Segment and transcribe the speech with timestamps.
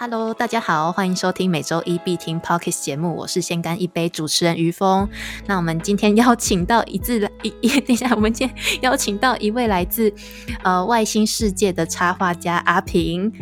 [0.00, 5.08] Hello，大家好，欢迎收听每周一必听 Pocket 节目，我是先干一杯主持人于峰。
[5.46, 10.14] 那我们今天邀请到一字来 一一，等一下，我们今天邀请到一位来自
[10.62, 13.32] 呃外星世界的插画家阿平。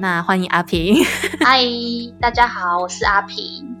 [0.00, 1.02] 那欢迎阿平。
[1.40, 1.62] 嗨，
[2.20, 3.71] 大家好，我是阿平。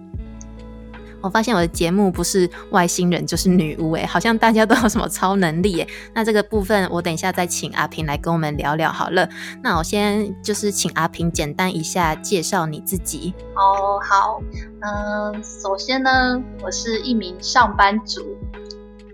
[1.22, 9.28] 我发现我的节目不是外星人就是女巫，哎，好像大家都有什么超能力，哎，那这个部分我等一下再请阿平来跟我们聊聊好了。
[9.62, 13.32] 那我先就是请阿平简单一下介绍你自己。
[13.54, 14.42] 哦，好，
[14.80, 18.36] 嗯，首先呢，我是一名上班族，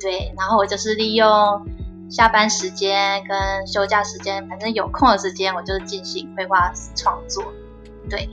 [0.00, 1.28] 对，然后我就是利用
[2.10, 7.44] 下班时间跟休假时间，反正有空的时间，我就是进行绘画创作，
[8.08, 8.28] 对，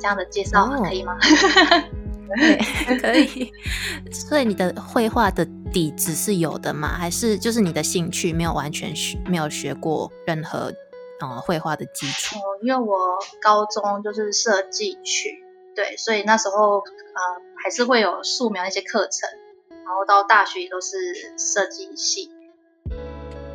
[0.00, 1.16] 这样的介绍可以吗？
[2.36, 3.52] 对，可以。
[4.12, 6.88] 所以你的绘画的底子是有的吗？
[6.88, 10.72] 还是就是你的兴趣没有完全学，没有学过任何
[11.20, 12.36] 呃绘画的基础？
[12.62, 17.20] 因为我高中就是设计去，对，所以那时候呃
[17.62, 19.28] 还是会有素描那些课程，
[19.70, 20.96] 然后到大学也都是
[21.38, 22.30] 设计系。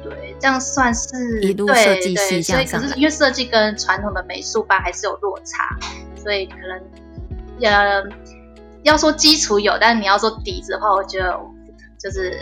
[0.01, 5.77] 对，这样算是一路设计系所以可是因为设计跟传统的美术班还是有落差，
[6.21, 6.81] 所以可能
[7.61, 8.03] 呃。
[8.83, 11.39] 要说基础有，但是你要说底子的话，我觉得
[11.97, 12.39] 就是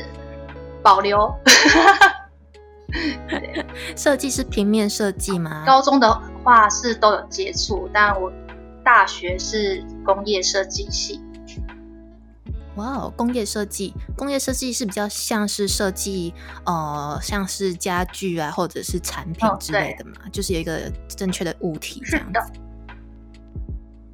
[0.84, 1.34] 保留。
[3.96, 5.64] 设计是平面设计吗？
[5.66, 8.32] 高中的话是都有接触，但我
[8.84, 11.22] 大学是工业设计系。
[12.76, 22.40] 哇哦，工业设计，工业设计是比较像是设计，呃，像是家具啊，或者是产品之类的嘛，就是有一个正确的物体这样子。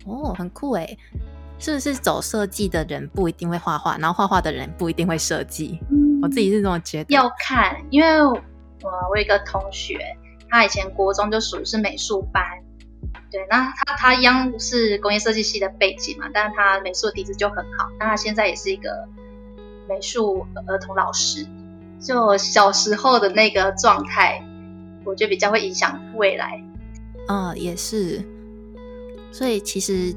[0.06, 0.98] 哦，很酷哎。
[1.60, 5.80] 是不是走设计的人不一定会画画，然后画画的人不一定会设计？
[6.22, 7.14] 我自己是这么觉得。
[7.14, 8.34] 要看，因为我
[9.10, 9.98] 我有一个同学，
[10.50, 12.44] 他以前国中就属于是美术班，
[13.32, 19.08] 对，那他他一样是工业设计系的背景嘛，但是他美术底子就很好，那他现在也是一个
[19.88, 21.48] 美术儿童老师。
[22.02, 24.44] 就小时候的那个状态，
[25.06, 26.62] 我觉得比较会影响未来。
[27.30, 28.22] 嗯，也是。
[29.32, 30.14] 所以其实。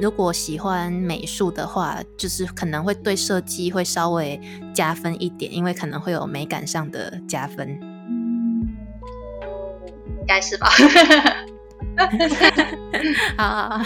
[0.00, 4.40] 如果喜欢美术的话，就是可能会对设计会稍微
[4.72, 7.68] 加分一点，因为可能会有美感上的加分。
[8.08, 8.66] 嗯，
[10.20, 10.70] 应该是吧。
[13.36, 13.82] 好，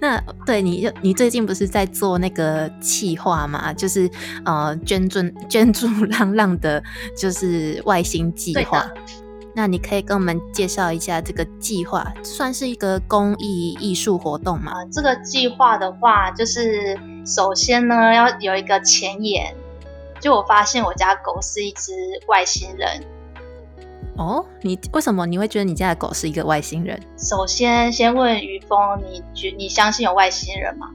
[0.00, 3.72] 那对你，你最近不是在做那个企划嘛？
[3.72, 4.10] 就是
[4.44, 6.82] 呃，捐助捐助浪浪的，
[7.16, 8.84] 就是外星计划。
[9.56, 14.72] 那你可以跟我们介绍一下这个计划，算是一个公益艺术活动吗？
[14.92, 19.54] 这个计划的话，就是首先呢要有一个前言，
[20.20, 21.92] 就我发现我家狗是一只
[22.26, 23.04] 外星人。
[24.16, 27.00] 哦，你为什么你会觉得你家的狗是一个外星人？
[27.16, 28.78] 首先先问于峰，
[29.10, 30.88] 你觉你相信有外星人吗？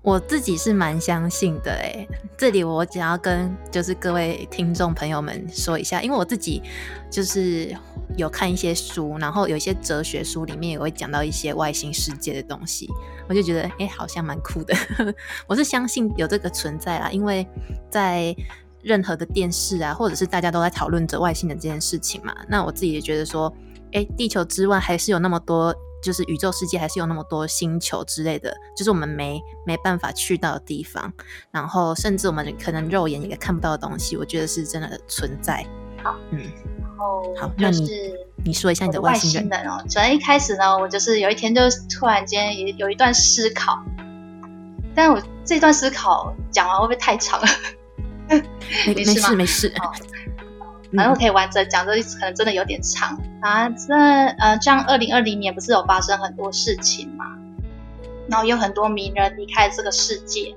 [0.00, 6.62] 我自己是蛮相信的哎，这里我只要跟就是各位听众朋友们说一下，因为我自己
[7.10, 7.76] 就是
[8.16, 12.88] 有看一些书，然后有一些哲学书里面也会讲到一些外星世界的东西，
[13.28, 14.74] 我就觉得哎，好像蛮酷的。
[15.46, 17.46] 我是相信有这个存在啦，因为
[17.90, 18.34] 在
[18.82, 23.52] 任何的电视啊，或者是大家都在讨论着外星人这件事情嘛，那我自己也觉得说，
[23.92, 25.74] 哎，地球之外还是有那么多。
[26.08, 31.12] 就是宇宙世界还是有那么多星球之类的，就是我们没没办法去到的地方，
[31.50, 35.62] 然后甚至我们可能肉眼也看不到的东西，我觉得是真的存在。
[36.02, 36.40] 好，嗯，
[36.80, 37.86] 然后好，那你
[38.42, 39.84] 你说一下你的外星人哦。
[39.90, 41.60] 首先一开始呢，我就是有一天就
[41.94, 43.78] 突然间有有一段思考，
[44.94, 47.46] 但是我这段思考讲完会不会太长了？
[48.86, 49.70] 没事没事。
[50.90, 53.68] 然后可以完整讲，这可能真的有点长啊。
[53.68, 57.24] 这呃，像二零二零年不是有发生很多事情嘛，
[58.28, 60.54] 然后有很多名人离开这个世界。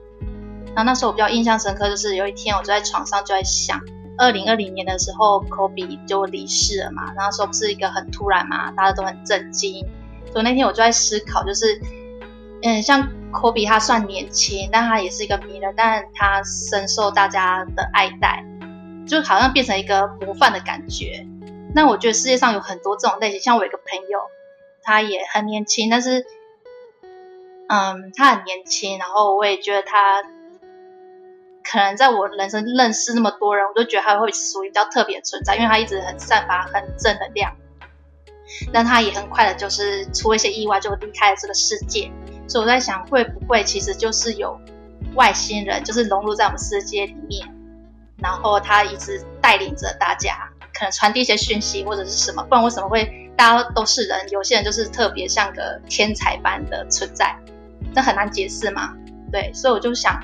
[0.74, 3.82] 然后那时候我比较印象深刻，就是有一天我就在床上就在想，
[4.18, 7.12] 二零二零年的时候，Kobe 就离世了嘛。
[7.14, 9.86] 然后说不是一个很突然嘛，大家都很震惊。
[10.32, 11.82] 所以那天我就在思考，就是
[12.64, 18.46] 嗯，像 Kobe 他算年轻，但他也是一个名人，但他深受大家的爱戴。
[19.12, 21.28] 就好像变成一个模范的感觉。
[21.76, 24.22] 那我觉得世界上有很多这种类型，像我有个朋友，
[24.82, 26.26] 他也很年轻，但是，
[27.68, 30.24] 嗯，他很年轻，然后我也觉得他
[31.62, 37.54] 可能在我人生认识那么多人，我都觉得他会属于比较特别存在，因为他一直很散发很正能量。
[38.72, 42.10] 但他也很快的，就是出一些意外就离开了这个世界。
[42.48, 44.58] 所以我在想，会不会其实就是有
[45.16, 47.61] 外星人，就是融入在我们世界里面。
[48.22, 57.36] 然后他一直带领着大家，可能传递一些讯息或者是什么，不然为什么会大家都是人，有些人就是特别像个天才般的存在，
[57.96, 58.94] 这很难解释嘛。
[59.32, 60.22] 对，所以我就想，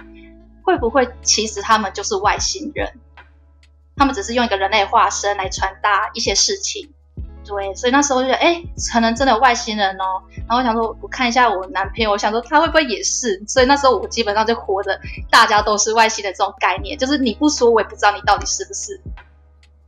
[0.63, 2.99] 会不会其实他们就是外星人？
[3.95, 6.93] 他们只是用一个人类化身来传达一些事情。
[7.47, 8.61] 对，所以那时候就觉得，哎，
[8.91, 10.21] 可能真的有外星人哦。
[10.47, 13.41] 然后我想说，我看一下我男朋友，我想说他会不会也是？
[13.47, 14.99] 所以那时候我基本上就活着，
[15.31, 18.99] 大家都是外星的这种概念，就是你不说，我也不知道你到底是不是。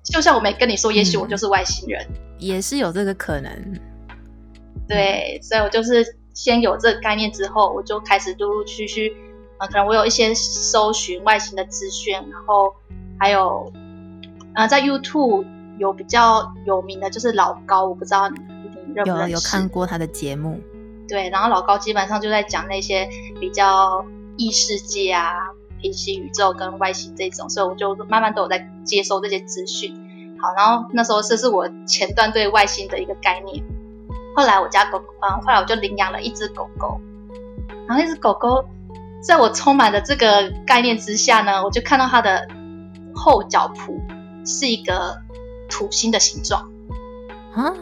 [0.03, 2.07] 就像我没跟你说，也许我就是外星人，
[2.39, 3.51] 也是有这个可能。
[4.88, 9.15] 对，所以我就是先有这个概念之后，我就开始陆陆续续，
[9.59, 12.73] 呃，可能我有一些搜寻外星的资讯，然后
[13.19, 13.71] 还有，
[14.56, 15.45] 呃，在 YouTube
[15.80, 18.38] 有比较有名的就是老高，我不知道你
[18.94, 19.30] 认不认识？
[19.31, 20.60] 有有看过他的节目。
[21.08, 23.10] 对，然后老高基本上就在讲那些
[23.40, 24.06] 比较
[24.38, 25.34] 异世界啊。
[25.81, 29.96] 平行宇宙跟外星这种，所以我就慢慢都有在接收这些资讯。
[30.38, 33.64] 好，然后那时候这是我前段对外星的一个概念。
[34.36, 37.00] 后来我家狗，嗯，后来我就领养了一只狗狗。
[37.88, 38.66] 然后那只狗狗，
[39.24, 42.46] 在我充满了这个概念之下呢，我就看到它的
[43.16, 43.98] 后脚蹼
[44.46, 45.18] 是一个
[45.69, 46.69] 土星的形状。
[47.54, 47.74] 啊？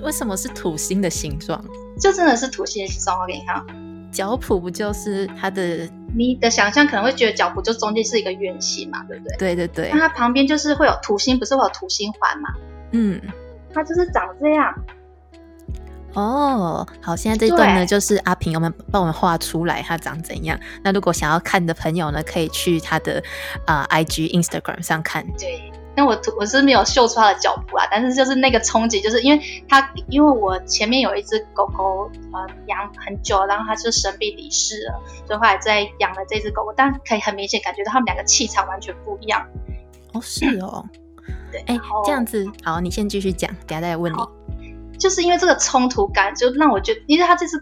[0.00, 1.62] 为什么是土星的形状？
[2.00, 3.64] 就真的是土星的形状，我给你看。
[4.10, 5.88] 脚蹼不就是它的？
[6.16, 9.36] 你的想象可能会觉得脚蹼就中间是一个圆形嘛，对不对？
[9.36, 9.90] 对对对。
[9.92, 12.48] 那它旁边就是会有土星，不是会有土星环嘛？
[12.92, 13.20] 嗯，
[13.74, 14.74] 它就是长这样。
[16.14, 20.58] 哦，好，现在这一段呢，就是阿平有没有帮我们画出来它长怎样？
[20.82, 23.22] 那如果想要看的朋友呢，可以去他的
[23.66, 25.24] 啊 IG Instagram 上看。
[25.36, 25.67] 对。
[25.98, 39.44] 因为我我是没有秀出它的脚步啊，但是就是那个冲击，就是因为它，因为我前面有一只狗狗，呃，养很久，然后它就生病离世了，所以后来再养了这只狗狗，但可以很明显感觉到它们两个气场完全不一样。
[40.12, 40.84] 哦，是哦，
[41.50, 44.16] 对，哎，这样子，好，你先继续讲，等下再问你。
[45.00, 47.60] 就是因为这个冲突感，就让我觉得，因为它这只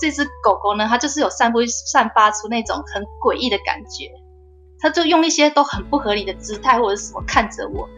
[0.00, 4.12] 这只狗狗呢，它就是有散布散发出那种很诡异的感觉。
[4.78, 7.88] 他就用一些都很不合理的姿态或者什么看着我，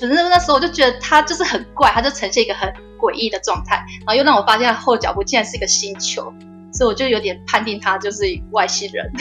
[0.00, 6.32] 反正那时候我就觉得他就是很怪，他就呈现一个很诡异的状态，然后又让我发现后脚步竟然是一个星球，
[6.72, 9.12] 所以我就有点判定他就是外星人。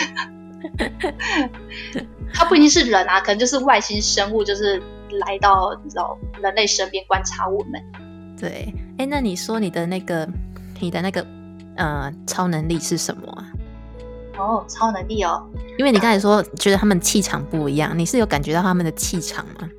[2.34, 7.82] 他不一定是人啊，可能就是外星生物，就是来到你知道人类身边观察我们。
[8.38, 10.28] 对，哎，那你说你的那个
[10.80, 11.26] 你的那个
[11.78, 13.46] 呃超能力是什么啊？
[14.38, 19.70] 哦，超能力哦，因为你刚才说觉得他们气场不一样，你是有感觉到他们的气场吗？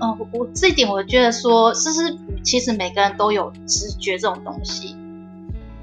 [0.00, 4.96] 哦，我这一点我觉得说，是是，其实每个人都有直觉这种东西。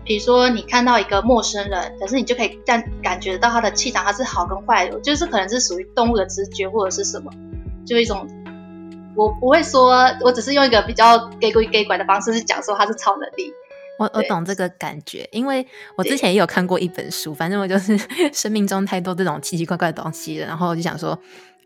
[0.04, 7.32] 比如说你看到一个陌生人，可是你就可以感感觉到他的气场，他是好跟坏，就是可能是属于动物的直觉或者是什么，
[7.86, 8.28] 就一种，
[9.16, 13.54] 我不会说，我只是用一个比较给鬼给拐的方式去讲说他是超能力。
[13.98, 15.66] 我我懂这个感觉，因为
[15.96, 17.98] 我之前也有看过一本书，反正我就是
[18.32, 21.18] 生命中太多这种奇奇怪怪的东西了，然后我就想说，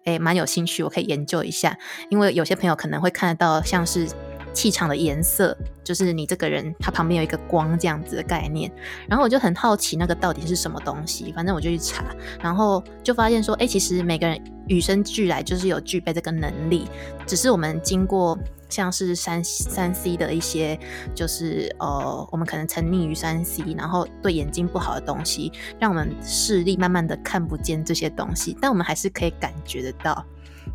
[0.05, 1.77] 哎，蛮有兴趣，我可以研究一下，
[2.09, 4.07] 因为有些朋友可能会看得到像是
[4.53, 8.71] 气场的颜色，就是你这个人他旁边有一个光这样子的概念，
[9.09, 12.05] 然后我就很好奇那个到底是什么东西，反正我就去查，
[12.41, 16.87] 然后就发现说，哎，其实每个人与生俱来就是有具备这个能力，
[17.27, 18.37] 只是我们经过。
[18.71, 20.79] 像是三三 C 的一些，
[21.13, 30.25] 就是呃，我们可能沉溺于三 C，然后对眼睛不好的东西，让我们视力慢慢的看不见这些东西，但我们还是可以感觉得到。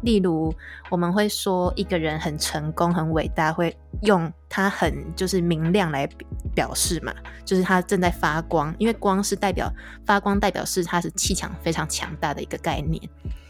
[0.02, 0.52] 例如，
[0.90, 6.06] 我们会说一个人很成功、很伟大，会用他很就是明亮来
[6.54, 7.14] 表示嘛，
[7.46, 9.72] 就是他正在发光，因为光是代表
[10.04, 13.02] 发光，代表是他是气场非常强大的一个概念。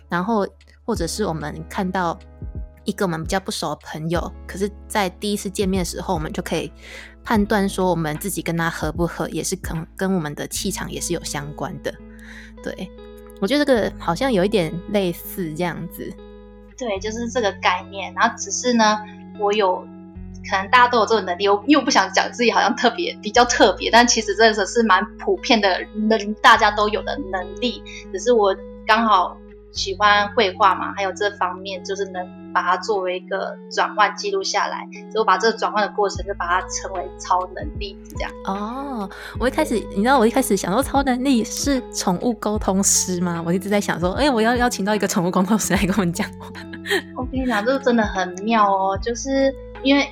[0.08, 0.46] 然后，
[0.84, 2.16] 或者是我们看到。
[2.87, 6.73] 一个我们比较不熟的朋友，可是，在第一次见面的时候，我们就可以
[7.23, 11.93] 判断说，我们自己跟他合不合，也是跟跟我们的气场也是有相关的。
[12.62, 12.90] 对，
[13.40, 16.11] 我觉得这个好像有一点类似这样子。
[16.78, 18.14] 对，就是这个概念。
[18.14, 18.99] 然后只是呢，
[19.38, 19.76] 我有
[20.49, 27.83] 可能大家都有这种能力，我又不想讲自己好像特别比较特别，但其实真的是蛮普遍的，能大家都有的能力。
[28.12, 29.37] 只是我刚好。
[29.73, 30.95] 喜欢绘画嘛？
[30.95, 38.30] 还有这方面，就是能把它作为一个转换记录下来，所以我把这个转换的过程就把它称为超能力这样。
[38.46, 39.06] 哦，
[39.38, 43.42] 我一开始你知道我一开始想说超能力是宠物沟通师吗？
[43.44, 46.50] 我一直在想说，哎，我要邀请到一个宠物沟通师来跟我们讲话。
[47.14, 50.10] 我跟你讲，这个真的很妙哦，就是因为，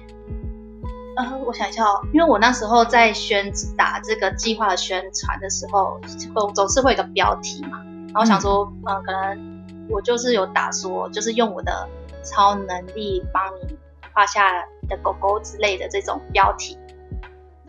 [1.17, 5.99] 呃，我想一下哦，因为我那时候在宣打这个计划的宣传的时候，
[6.35, 9.55] 总总是会有个标题嘛，然后想说，嗯，可能。
[9.91, 11.87] 我就是有打说，就是用我的
[12.25, 13.79] 超能力帮你
[14.13, 16.79] 画下的狗狗之类的这种标题。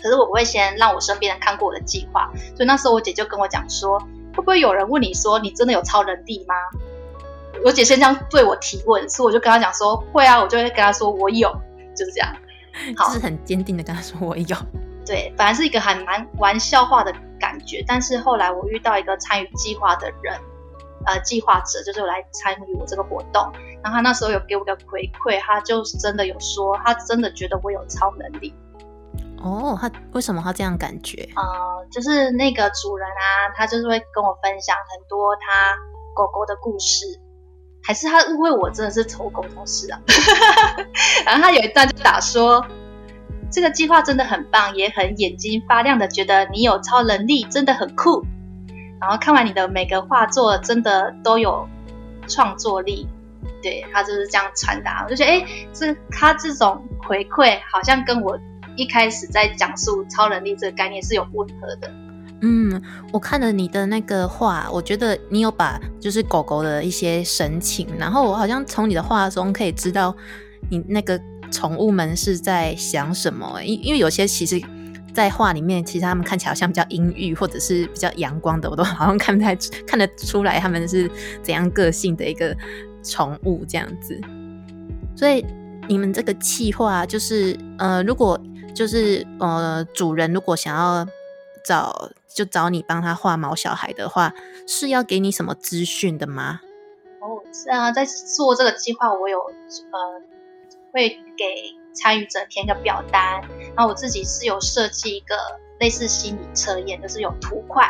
[0.02, 6.56] 可是我不会先让我身边人看过我的计划，所以那时候我姐就跟我讲说，会不会有人问你说你真的有超能力吗？
[7.64, 11.50] 我姐先这样对我提问，所以我就跟她讲说会啊，我就会跟她说我有，
[11.96, 12.36] 就是这样，
[12.98, 14.56] 好是很坚定的跟她说我有。
[15.06, 20.38] 对，本来是一个还蛮玩笑话的感觉，但是后来我遇到一个参与计划的人，
[21.06, 23.52] 呃，计划者就是来参与我这个活动，
[23.86, 28.52] 然后他那时候有给我个回馈，他就真的有说，他真的觉得我有超能力。
[29.38, 31.30] 哦，他为什么他这样感觉？
[31.36, 35.76] 呃，就是那个主人啊，他就是会跟我分享很多他
[36.16, 37.06] 狗狗的故事，
[37.84, 40.02] 还是他误会我真的是宠物沟通师啊？
[41.24, 42.66] 然后他有一段就打说，
[43.52, 48.26] 这个计划真的很棒，也很眼睛发亮的，觉得你有超能力，真的很酷。
[49.00, 51.70] 然后看完你的每个画作，真的都有
[52.28, 53.08] 创作力。
[53.62, 58.40] 对他就是这样传达，我就觉得，哎，这他这种回馈好像跟我。
[58.78, 61.90] 一开始在讲述超能力这个概念是有吻合的。
[62.42, 62.84] 嗯，
[63.14, 70.14] 我看了你的那个画，我觉得你有把就是狗狗的一些神情，然后我好像从你的画中可以知道
[70.70, 71.18] 你那个
[71.50, 73.64] 宠物们是在想什么。
[73.64, 74.62] 因因为有些其实，
[75.14, 79.56] 在画里面，其实他们看起来好像比较阴郁或者是比较阳光的，我都好像看不太
[79.88, 81.10] 看得出来他们是
[81.42, 82.54] 怎样个性的一个
[83.06, 84.20] 宠物这样子。
[85.16, 85.46] 所以
[85.88, 88.40] 你们这个计划就是呃，如果
[88.74, 91.08] 就是呃，主人如果想要
[91.64, 94.34] 找就找你帮他画毛小孩的话，
[94.68, 96.60] 是要给你什么资讯的吗？
[97.22, 100.22] 哦，是啊，在做这个计划，我有呃
[100.92, 101.46] 会给
[101.94, 103.42] 参与者填个表单，
[103.76, 105.36] 然后我自己是有设计一个
[105.80, 107.88] 类似心理测验，就是有图块。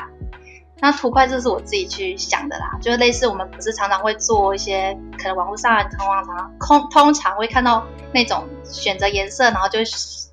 [0.80, 9.80] 那图块就是我自己去想的啦，就是类似我们不是常常会做一些，可能网络上通常通通常会看到那种选择颜色，然后就。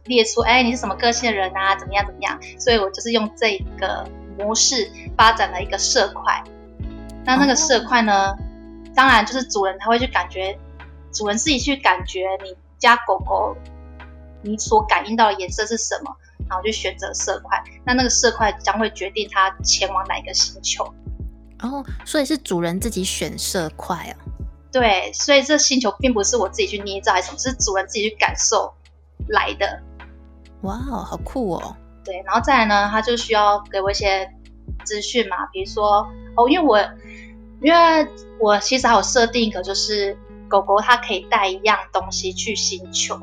[0.06, 1.76] 列出，哎，你是什么个性的人啊？
[1.76, 2.36] 怎么样怎么样？
[2.58, 4.04] 所以我就是用这个
[4.36, 6.42] 模式发展了一个色块。
[7.24, 8.34] 那那个色块呢，
[8.96, 10.58] 当然就是主人他会去感觉，
[11.12, 13.56] 主人自己去感觉你家狗狗
[14.42, 16.16] 你所感应到的颜色是什么，
[16.48, 17.62] 然后去选择色块。
[17.84, 20.84] 那那个色块将会决定它前往哪一个星球。
[21.60, 24.12] 哦，所以是主人自己选色块啊？
[24.72, 28.72] 对，所以这星球并不是我自己去捏造还是什么，是主人自己去感受
[29.28, 29.80] 来的。
[30.62, 31.76] 哇哦，好酷哦！
[32.04, 34.28] 对，然后再来呢，他就需要给我一些
[34.84, 36.80] 资讯嘛，比如说哦，因为我
[37.60, 38.08] 因为
[38.40, 40.16] 我其实还有设定一个，就是
[40.48, 43.16] 狗狗它可以带一样东西去星球，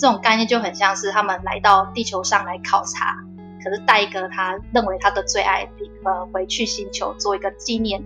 [0.00, 3.18] 这种概念就很像是他们来到地球上来考察，
[3.62, 5.68] 可是带一个他认为他的最爱
[6.04, 8.02] 呃回去星球做一个纪念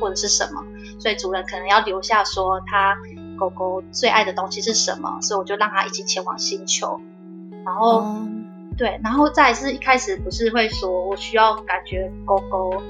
[0.00, 0.64] 或者是什么，
[1.00, 2.96] 所以主人可能要留下说他
[3.36, 7.00] 狗狗最爱的东西是什么，所以我就让他一起前往星球。
[7.64, 8.16] 然后，
[8.78, 12.80] 对，然后再是一开始不是会说我需要感觉狗狗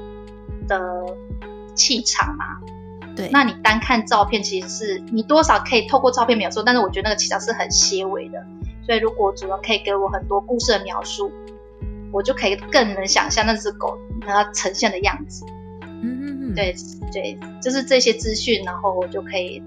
[0.69, 1.03] 的
[1.75, 2.59] 气场嘛？
[3.17, 8.45] 对，那你单看照片其实是你多少可以透过照片描述，但是我觉得那个其实是很些微的。
[8.85, 11.33] 所以如果主人可以给我很多故事的描述，
[12.13, 15.45] 我就可以更能想象那只狗它呈现的样子。
[15.81, 16.75] 嗯嗯嗯，对
[17.13, 19.63] 对，就是这些资讯，然后我就可以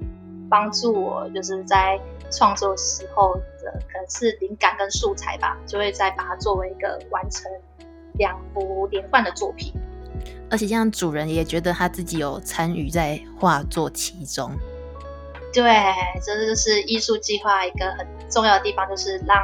[0.49, 1.99] 帮助我，就是在。
[2.29, 7.49] 创作时候的可能是灵感跟素材吧，就会再把它作为一个完成
[8.15, 9.71] 两幅连贯的作品。
[10.49, 14.51] 而且这样主人也觉得他自己有参与在画作其中。
[15.53, 15.63] 对，
[16.23, 19.37] 这就是艺术计划一个很重要的地方，就是让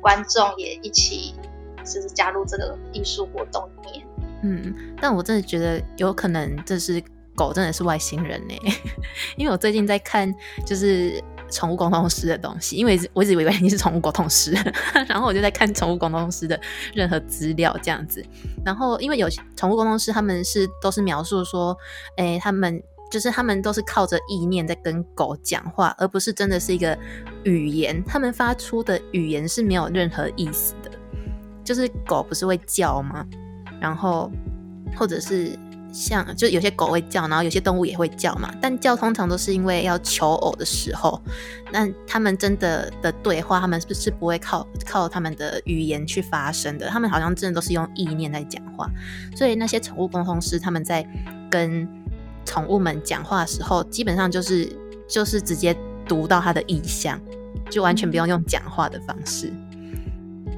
[0.00, 1.34] 观众也一起
[1.78, 4.06] 就是加入这个艺术活动里面。
[4.42, 7.02] 嗯，但我真的觉得有可能这是
[7.34, 8.54] 狗真的是外星人呢，
[9.36, 10.34] 因为我最近在看
[10.66, 11.22] 就是。
[11.50, 14.52] 宠物沟通师的东西，因为我一直以为你是宠物沟通师，
[15.08, 16.58] 然后我就在看宠物沟通师的
[16.94, 18.24] 任何资料这样子。
[18.64, 21.76] 然后因为有宠物沟通师，他们是都是描述说，
[22.16, 26.96] 哎，他们就是他们都是靠着意念在跟狗讲话，而不是真的是一个
[27.44, 28.02] 语言。
[28.04, 30.90] 他们发出的语言是没有任何意思的，
[31.64, 33.26] 就是狗不是会叫吗？
[33.80, 34.30] 然后
[34.96, 35.58] 或者是。
[35.92, 41.20] 像就有些狗会叫，然后有些动物也会叫嘛，但叫通常都是因为要求偶的时候。
[41.72, 48.90] 那他们真的的对话，他们是不是不会靠靠他们的语言去发声的，他们好像真的都是用意念在讲话。
[49.36, 51.06] 所以那些宠物沟通师他们在
[51.50, 51.88] 跟
[52.44, 54.68] 宠物们讲话的时候，基本上就是
[55.08, 57.20] 就是直接读到他的意向，
[57.68, 59.52] 就完全不用用讲话的方式。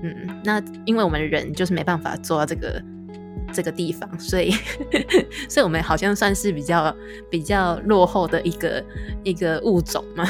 [0.02, 2.82] 嗯，那因为我们人就是没办法做到这个。
[3.52, 4.50] 这个地方，所以，
[5.48, 6.94] 所以我们好像算是比较
[7.30, 8.84] 比较落后的一个
[9.22, 10.24] 一个物种嘛。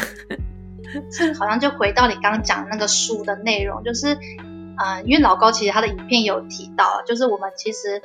[1.39, 8.03] 好像就回到你刚刚讲那个书的内容，就是，嗯，因为老高其实他的影片有提到，就是我们其实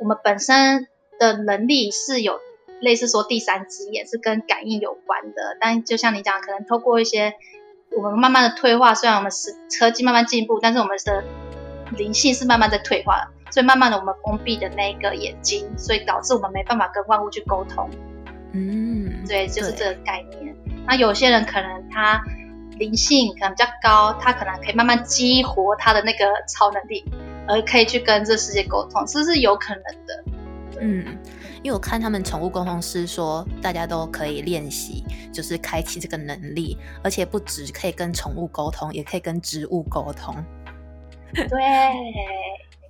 [0.00, 0.86] 我们本身
[1.18, 2.40] 的能力是有
[2.80, 7.34] 类似说第三只眼是跟感应有关的，但就像你讲，可能透过一些
[7.94, 11.22] 我们慢慢的退化，虽然我们是科技慢慢进步，但是我们的
[11.98, 17.88] 灵性是慢慢在退化的，所以慢慢的我们封闭的那个眼睛，所以导致我们没办法跟万物去沟通。
[18.52, 20.54] 嗯，对，就是这个概念。
[20.86, 22.22] 那有些人可能他
[22.78, 27.04] 灵性可能比较高，他可能可以慢慢激活他的那个超能力，
[27.46, 30.24] 而可以去跟这世界沟通，这是有可能的。
[30.80, 31.18] 嗯，
[31.62, 40.34] 因为我看他们宠物沟通师说，大家都可以练习，就是开启这个能力，而且不止可以跟宠物沟通，也可以跟植物沟通。
[41.34, 41.46] 对。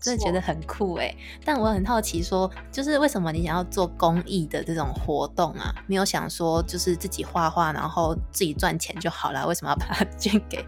[0.01, 1.15] 真的觉得很酷哎，
[1.45, 5.75] 但我很好奇，说就是为什么你想要做公益的这种活动啊？
[5.87, 9.47] 没有想说就是自己画画，然后自己赚钱就好了？
[9.47, 10.65] 为什么要把它 捐给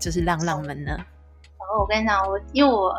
[0.00, 0.90] 就是浪浪们呢？
[0.90, 2.92] 然后我跟你讲，我因为我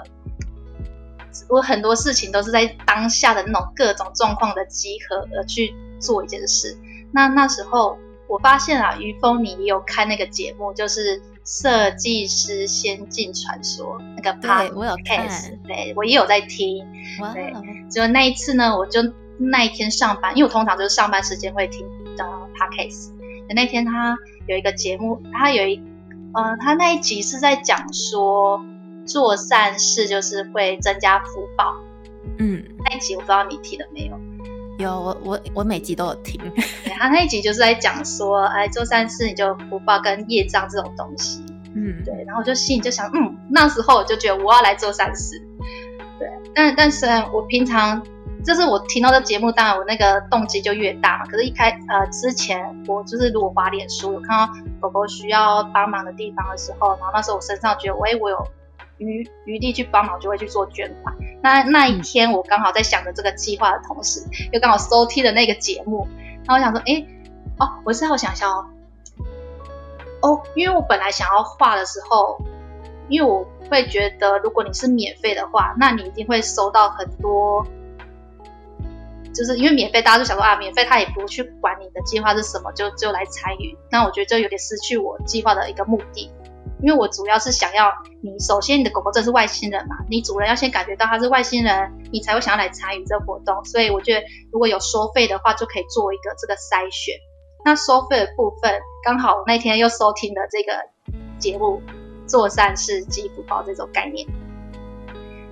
[1.50, 6.78] 我很多事情都是在当下的那种各种状况的集合而去做一件事。
[7.12, 7.98] 那那时候
[8.28, 11.22] 我发现啊，于峰你也有看那个节目，就是。
[11.46, 16.86] 设计师仙境传说那个 podcast，对我也有在听。
[17.34, 17.54] 对，
[17.92, 19.02] 就那一次呢，我就
[19.38, 21.86] 那一天上班，因为我通常就是上班时间会听
[22.16, 22.24] 的
[22.56, 23.12] podcast。
[23.50, 25.82] 那天他有一个节目，他有一
[26.34, 28.64] 呃，他那一集是在讲说
[29.06, 31.76] 做善事就是会增加福报。
[32.40, 34.20] 嗯，那一集我不知道你听了没有？
[34.84, 36.40] 有，我我我每集都有听。
[37.00, 41.44] 他那一集就是在讲说，哎，做善事你就福报跟业障这种东西。
[41.76, 42.14] 嗯，对。
[42.26, 45.42] 然后我就心里就想，嗯，那时候我就觉得我要来做善事。
[46.20, 48.02] 对，但但是我平常
[48.46, 51.26] 就是我听到这节目，当然我那个动机就越大嘛。
[51.26, 58.48] 可是，一开呃之前我就是如果滑脸书有看到狗狗需要帮忙的地方的时候，然后那时候我身上觉得，哎，我有。
[58.98, 61.16] 余余地去帮忙，就会去做捐款。
[61.42, 66.08] 那那一天，我刚好在想着这个计划的同时，又刚好收听了那个节目。
[66.46, 67.06] 然后我想说，哎，
[67.60, 68.66] 哦，我是好想一下哦，
[70.22, 72.38] 哦，因为我本来想要画的时候，
[73.10, 77.66] 因为我会觉得，如果你是免费的话，那你一定会收到很多，
[79.34, 83.78] 就是因为免费，大家都想说啊，免费他也不去管你的计划是什么，就就来参与。
[83.90, 86.32] 那我觉得就有点失去我计划的一个目的。
[86.84, 87.90] 因为我主要是想要
[88.22, 93.64] 你，首先你的狗狗这是外星人嘛，你主人要先感觉到它是外星人，你才会想要来参与这个活动。
[93.64, 97.16] 所以我觉得如果有收费的话，就可以做一个这个筛选。
[97.64, 100.74] 那收费的部分，刚好那天又收听了这个
[101.40, 101.82] 节目
[102.28, 104.28] “做善事积福报”这种概念，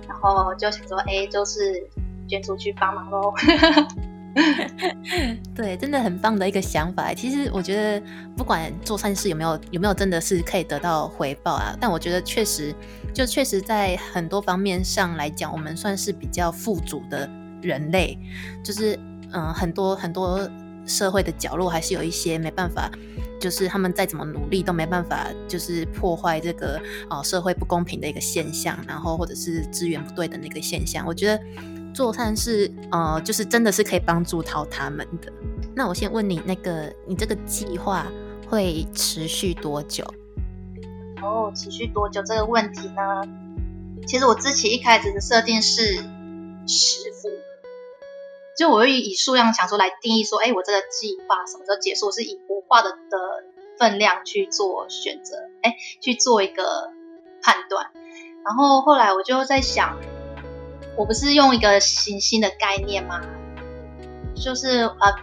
[0.06, 1.88] 然后就想说，哎，就是
[2.28, 3.32] 捐出去帮忙喽。
[5.62, 7.14] 对，真的很棒的一个想法。
[7.14, 8.04] 其实我觉得，
[8.36, 12.74] 不管做善事有没有有没有真的是可以得到回报啊，但我觉得确实，
[13.14, 17.30] 就确实在很多方面上来讲，我们算是比较富足的
[17.62, 18.18] 人类。
[18.64, 18.98] 就是
[19.32, 20.50] 嗯，很多很多
[20.84, 22.90] 社会的角落还是有一些没办法，
[23.40, 31.06] 就是他们再怎么努力都没办法，就是破坏这个哦社会不公平的一个现象，然后或者是资源不对等的那个现象。
[31.06, 31.40] 我觉得。
[31.92, 35.32] 做善事，呃，就是真的是可以帮助到他们的。
[35.74, 38.06] 那我先问你，那个你这个计划
[38.48, 40.04] 会持续多久？
[41.22, 43.22] 哦，持续多久这个问题呢？
[44.06, 45.82] 其实我之前一开始的设定是
[46.66, 47.28] 十幅，
[48.58, 52.06] 就我会以数量想说来定义说，哎，我这个计划什么时候结束？
[52.06, 53.44] 我是以幅画的的
[53.78, 56.90] 分量去做选择，哎，去做一个
[57.42, 57.90] 判断。
[58.44, 59.96] 然后后来我就在想。
[60.96, 63.20] 我不是用一个行星的概念吗？
[64.34, 65.14] 就是呃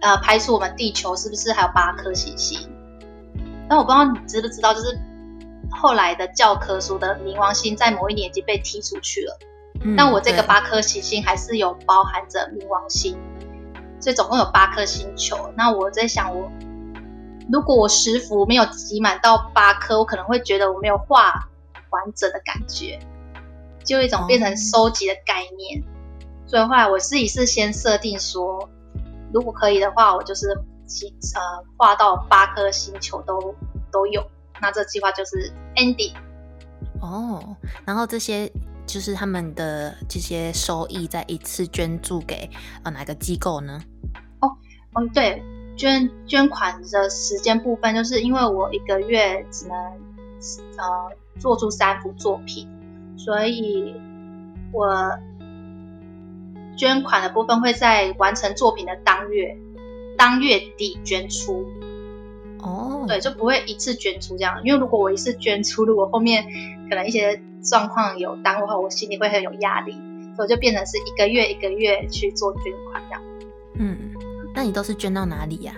[0.00, 2.70] 呃，排除我们地球是不是还有八颗行星？
[3.68, 4.98] 但我不知道你知不知道，就是
[5.70, 9.38] 后来的教科书的冥王星在某一年已经被踢出去了。
[9.96, 13.16] 但我这个八颗行星还是有包含着冥王星，
[13.98, 15.52] 所以总共有八颗星球。
[15.56, 16.50] 那我在想，我
[17.50, 21.48] 如果我十幅没有集满到八颗，我可能会觉得我没有画
[21.90, 22.98] 完整的感觉。
[23.84, 25.82] 就一种变成收集的概念，
[26.46, 28.68] 所以后来我自己是先设定说，
[29.32, 31.40] 如果可以的话，我就是呃
[31.76, 33.54] 画到八颗星球都
[33.90, 34.24] 都有，
[34.60, 36.12] 那这计划就是 end。
[37.00, 38.50] 哦，然后这些
[38.86, 42.48] 就是他们的这些收益再一次捐助给
[42.82, 43.80] 呃哪个机构呢？
[44.40, 44.50] 哦，
[44.96, 45.42] 嗯，对，
[45.76, 49.76] 捐捐款的时间部分，就是因为我一个月只能
[50.76, 52.68] 呃做出三幅作品。
[53.24, 53.94] 所以，
[54.72, 55.18] 我
[56.74, 59.58] 捐款的部分会在完成作品的当月
[60.16, 61.66] 当月底捐出。
[62.62, 64.62] 哦，对，就不会一次捐出这样。
[64.64, 66.46] 因为如果我一次捐出，如果后面
[66.88, 69.94] 可能一些状况有耽误的话，我心里会很有压力，
[70.34, 73.22] 所以就变成是一个月一个月去做捐款这样。
[73.74, 73.98] 嗯，
[74.54, 75.74] 那你都是捐到哪里呀？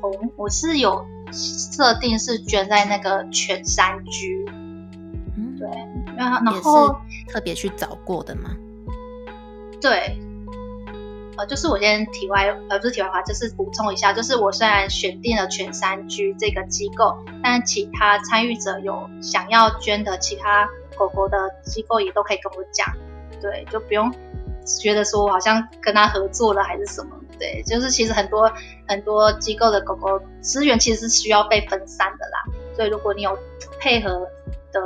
[0.00, 4.61] 我我是有设定是捐在那个全山居，嗯，
[6.28, 6.96] 对，然后
[7.28, 8.50] 特别去找过的吗？
[9.80, 10.18] 对。
[11.38, 22.86] 呃，就是我先题外，呃，不是题外话，就是补充一下，就是我虽然选定了全山居这个机构，但其他参与者有想要捐的其他狗狗的机构也都可以跟我讲，
[23.40, 24.12] 对，就不用
[24.78, 28.52] 觉得说我好像跟他合作了还是什么，对，就是其实很多
[28.86, 32.44] 很多机构的狗狗资源其实是需要被分散的啦，
[32.76, 33.38] 所以如果你有
[33.80, 34.28] 配合
[34.72, 34.80] 的，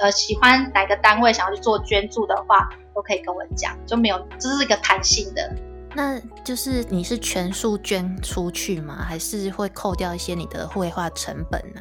[0.00, 5.54] 呃，喜欢哪个单位想要去做捐助的话，都可以跟我讲，就没有，这是一个弹性的。
[5.94, 8.96] 那就是你是全数捐出去吗？
[8.96, 11.80] 还是会扣掉一些你的绘画成本呢？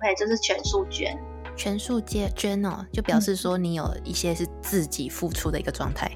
[0.00, 1.18] 对，就是全数捐，
[1.56, 6.10] 全数捐捐哦，就表示说你有一些是自己付出的一个状态。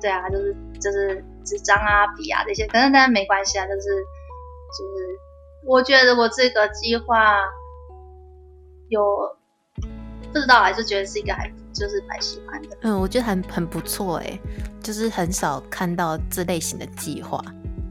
[0.00, 5.18] 对啊，就是就是纸张啊、笔啊这些，可是但没关系啊，就是就是，
[5.64, 7.38] 我觉得我这个计划
[8.88, 9.00] 有
[10.34, 11.50] 不知道，还是觉得是一个还。
[11.74, 14.38] 就是蛮喜欢的，嗯，我觉得很很不错哎，
[14.80, 17.44] 就是很少看到这类型的计划，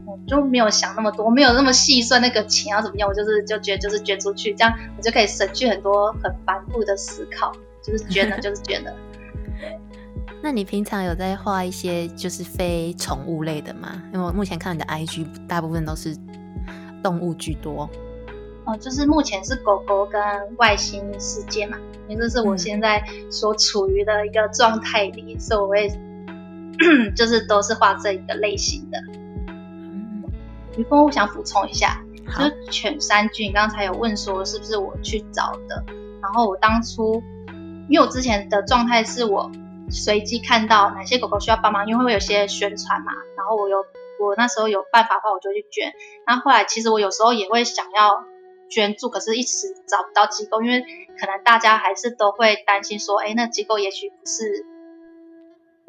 [0.06, 7.52] 我就没有想那么多，没有那么细算那个钱要怎么用，我就是就觉得就是捐出去，这样我就可以省去很多很繁复的思考，
[7.82, 8.90] 就是捐了就是捐了。
[9.60, 9.78] 对，
[10.42, 14.02] 那你平常有在画一些就是非宠物类的吗？
[14.14, 16.16] 因为我目前看你的 IG 大部分都是
[17.02, 17.86] 动物居多。
[18.66, 20.20] 哦，就是目前是狗狗跟
[20.56, 21.76] 外星世界嘛，
[22.08, 25.88] 因为这是我现在所处于的一个状态里，所以我会
[27.14, 28.98] 就是都是画这一个类型的。
[30.78, 35.84] 于峰，我想补充一下，就是犬山君刚才有问说是不是我去找的，
[36.22, 37.22] 然后我当初
[37.90, 39.52] 因为我之前的状态是我
[39.90, 43.84] 随机看到哪些狗狗需要帮忙，因为会有些宣传嘛，然后我有
[44.18, 45.92] 我那时候有办法的话我就去捐，
[46.26, 48.24] 然后后来其实我有时候也会想要。
[48.74, 50.80] 捐助，可是一直找不到机构，因为
[51.20, 54.66] 可能大家还是都会担心说，哎，那机构也许不是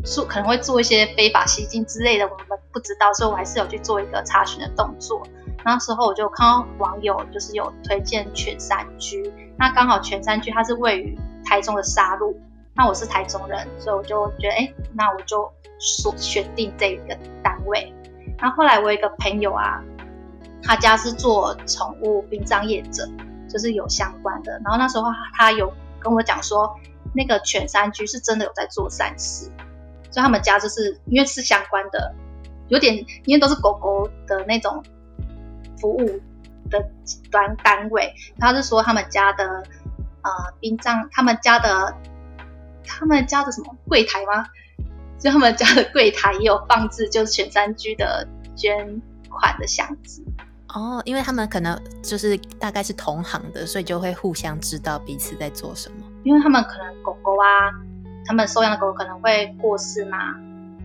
[0.03, 5.25] 做，可能会做一些非法吸金之类的，我们不知道，所以我还是有去做一个查询的动作。
[5.65, 12.39] 那时候我就看到网友就是有推荐全山居，那刚好全山居它是位于台中的沙鹿，
[12.75, 17.91] 那我是台中人，所以我就觉得，哎，那我就说选定这一个单位。
[18.37, 19.81] 那后来我有一个朋友啊。
[20.65, 23.07] 他家是做宠物殡葬业者，
[23.47, 24.59] 就是有相关的。
[24.63, 26.75] 然后那时候他有跟我讲说，
[27.13, 29.45] 那个犬山居是真的有在做善事，
[30.09, 32.13] 所以他们家就是因为是相关的，
[32.67, 34.83] 有点因为都是狗狗的那种
[35.79, 36.19] 服务
[36.71, 36.83] 的
[37.29, 38.11] 端单位。
[38.39, 39.63] 他是说他们家的
[40.23, 41.95] 呃殡葬，他们家的
[42.83, 44.47] 他们家的什么柜台吗？
[45.19, 50.23] 就他们家的柜台也有放置，就是犬山居的捐款的箱子。
[50.75, 55.95] 哦，因为他们可能就是大概是同行的，所以就会互相知道彼此在做什么。
[56.23, 57.71] 因为他们可能狗狗啊，
[58.25, 60.17] 他们收养的狗可能会过世嘛，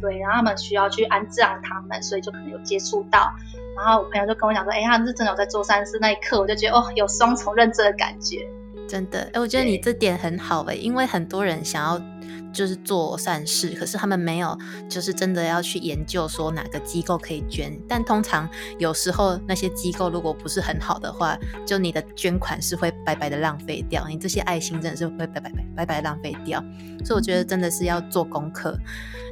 [0.01, 3.33] 对，然后他们需要去安置养他们，所以就可能有接触到。
[3.77, 5.99] 然后我朋友就跟我讲说，哎，他是真的有在做善事。
[6.01, 8.47] 那一刻我就觉得，哦，有双重认证的感觉。
[8.89, 12.01] 真的，哎，我觉得你这点很好哎，因为很多人想要。
[12.53, 14.57] 就是做善事，可是他们没有，
[14.89, 17.73] 就是真的要去研究说哪个机构可以捐。
[17.89, 26.63] 但通常有时候那些机构如果不是很好的话，就你的捐款是会白白的浪费掉，你这些爱心真的是会白白白白白浪费掉。
[27.05, 28.77] 所以我觉得真的是要做功课，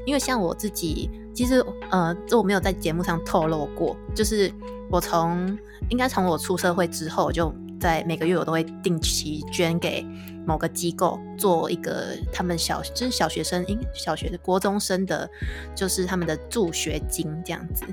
[0.07, 4.53] 因为像我自己，其实呃，这我没有在节目上透露过，就是
[4.91, 5.59] 我从
[5.91, 7.55] 应该从我出社会之后就。
[7.81, 10.05] 在每个月我都会定期捐给
[10.47, 15.29] 某个机构，做一个他们小就是小学生，应小学的国中生的，
[15.75, 17.85] 就是他们的助学金这样子。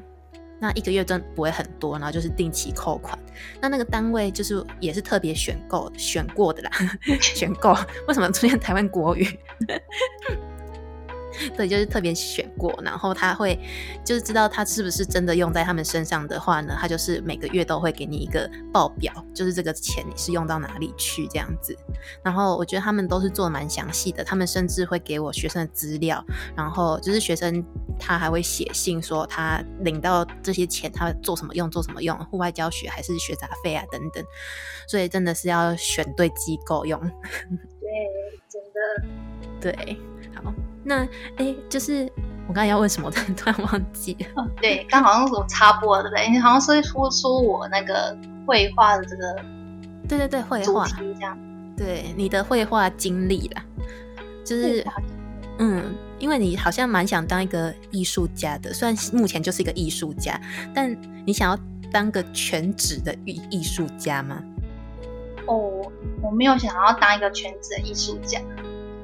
[0.57, 3.19] 那一个月真不会很多，然后就是定期扣款。
[3.59, 6.71] 那那个单位就是也是特别选购选过的啦，
[7.19, 7.75] 选购
[8.07, 9.27] 为什么出现台湾国语？
[11.55, 13.59] 对，就是特别选过，然后他会
[14.03, 21.77] 就是知道他是不是真的用在他们身上的话呢，他就是每个月都会给你一个报表，就是这个钱你是用到哪里去这样子。
[22.23, 26.23] 然后我觉得他们都是做的蛮详细的，他们甚至会给我学生的资料，
[26.55, 27.63] 然后就是学生
[27.99, 34.23] 他还会写信说他领到这些钱他做什么用，做什么用，户外教学还是学杂费啊等等。
[34.87, 36.99] 所以真的是要选对机构用。
[36.99, 37.09] 对，
[38.47, 39.05] 真的。
[39.59, 39.97] 对，
[40.35, 40.53] 好。
[40.87, 41.05] 那
[41.37, 42.07] 哎，就是
[42.47, 44.47] 我刚才要问什么，突然忘记了。
[44.61, 46.29] 对，刚好像是我插播了，对不对？
[46.29, 49.35] 你好像是说说我那个绘画的这个，
[50.07, 51.35] 对对对，绘画这样，
[51.75, 53.63] 对你的绘画经历啦，
[54.45, 54.85] 就是
[55.57, 60.39] 嗯，因为你好像蛮想当一个艺术家的，虽然目前就是一个艺术家，
[60.73, 60.95] 但
[61.25, 61.57] 你想要
[61.91, 64.39] 当个全职的艺艺术家吗？
[65.47, 68.39] 哦，我没有想要当一个全职的艺术家。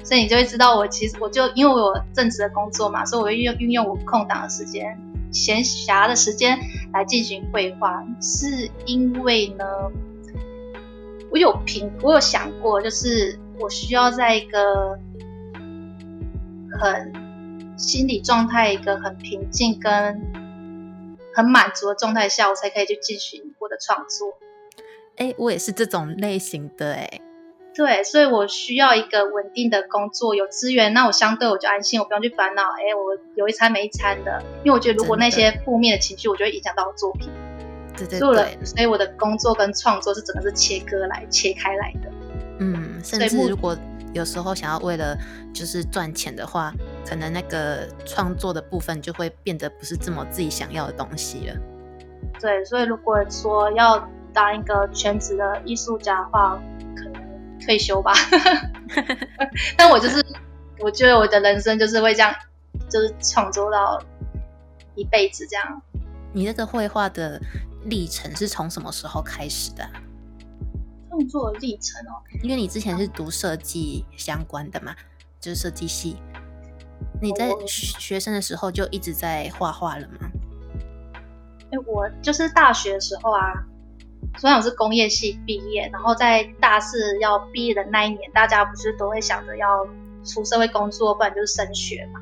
[0.04, 4.98] 所以你就会知道，我其实我就因为我正职的工作嘛，所以我会运用运用我空档的时间、
[5.32, 6.58] 闲暇的时间
[6.92, 8.04] 来进行绘画。
[8.20, 9.64] 是因为呢，
[11.30, 14.98] 我有评，我有想过，就是我需要在一个
[16.80, 17.12] 很
[17.78, 20.20] 心理状态、一个很平静跟
[21.34, 24.36] 很满足的状态下，我才可以去进行我的创作。
[25.16, 27.20] 哎，我也是这种类型的哎。
[27.74, 32.62] 对，所以我需要一个稳定的工作，有资源，那我相对我就安心，我不用去烦恼。
[32.62, 37.30] 哎，我有一餐没一餐的，因为我觉得如果那些负面的情绪，我就会影响到我作品。
[37.96, 38.58] 对对对。
[38.62, 42.10] 所以我的工作跟创作是整个是切割来切开来的。
[42.58, 43.74] 嗯，甚至如果
[44.12, 45.16] 有时候想要为了
[45.54, 46.74] 就是赚钱的话，
[47.08, 51.56] 可能那个创作的部分就会变得不是这么自己想要的东西了。
[52.38, 56.60] 对，所以如果说要当一个全职的艺术家的话。
[57.64, 58.12] 退休吧，
[59.76, 60.24] 但我就是，
[60.80, 62.34] 我觉得我的人生就是会这样，
[62.90, 64.02] 就是创作到
[64.94, 65.82] 一辈子这样。
[66.32, 67.40] 你那个绘画的
[67.84, 69.88] 历程是从什么时候开始的？
[71.08, 74.94] 创作历程哦，因为你之前是读设计相关的嘛，
[75.40, 76.16] 就是设计系。
[77.20, 80.30] 你在学生的时候就一直在画画了吗？
[81.70, 83.52] 哎，我就是大学的时候啊。
[84.38, 89.86] 虽然我是工业系毕业，然后在大四要毕业的那一年，大家不是都会想着要
[90.24, 92.20] 出社会工作，不然就是升学嘛。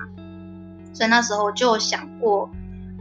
[0.92, 2.50] 所以那时候就想过，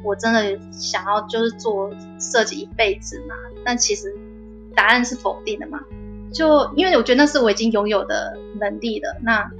[0.03, 3.35] 我真的想要就是做设计一辈子嘛。
[3.65, 4.15] 但其实
[4.75, 5.79] 答案是否定的嘛。
[6.31, 9.51] 就因为我觉得那是我已经拥有的能力了，那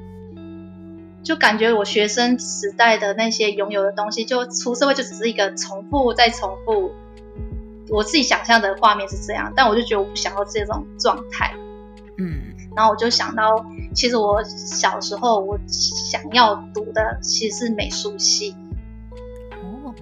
[1.24, 6.92] 就感觉我学生时代的那些拥有的东西，就出社会就只是一个重复再重复。
[7.90, 11.54] 我自己想象的画面是这样，但我就觉得我不想要这种状态，
[12.18, 18.56] 嗯，然后我就想到，其实我小时候我想要读的其实是美术系，
[19.64, 19.94] 哦，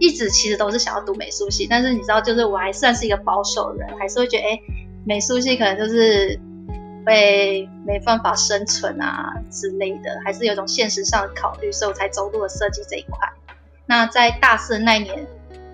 [0.00, 4.60] 一直其实都是想要读美术系，但是你知道，就是我还算是一个保守人，还是会觉得，哎，
[5.04, 6.40] 美术系可能就是
[7.06, 13.32] 会没办法生存啊之类的，还是有种现实上的考虑，所以我才走入了设计这一块。
[13.86, 15.26] 那在大四那年。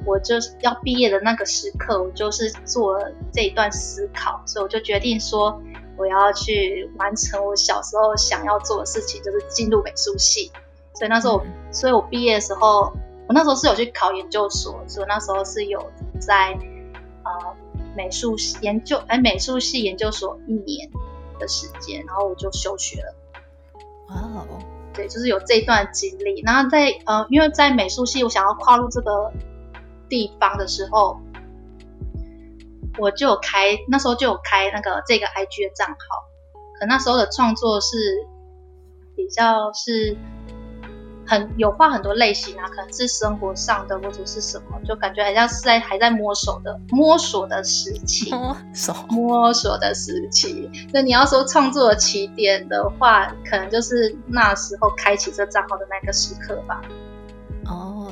[0.05, 5.61] 我就是要毕业的那个时刻，我就是做了这一段思考，所以我就决定说，
[5.97, 10.51] 我要去完成我小时候想要做的事情，就是进入美术系。
[10.95, 12.93] 所以那时候，所以我毕业的时候，
[13.29, 15.81] 我那时候是有去考研究所，所以那时候是有
[16.21, 16.53] 在
[17.25, 17.57] 呃
[17.97, 20.91] 美术研究，哎美术系研究所一年
[21.39, 23.15] 的时间，然后我就休学了。
[24.09, 24.59] 哇哦，
[24.93, 26.43] 对，就是有这段经历。
[26.43, 29.33] 然后在呃，因为在美术系，我想要跨入这个。
[30.13, 31.19] 地方的时候，
[32.99, 35.97] 我就有开，那时候就有开那个这个 IG 的账号，
[36.79, 37.97] 可那时候的创作是
[39.17, 40.15] 比较是
[41.27, 50.71] 很有画很多类型啊，可能是生活上的或者是什么，就感觉好像是在还在摸索的摸索的时期， 摸索摸索的时期。
[50.93, 56.83] 那你要说创作的起点的话，可能就是那时候开启这账号的那个时刻吧。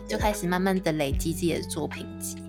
[0.00, 2.42] 哦，就开始慢慢的累积自己的作品集。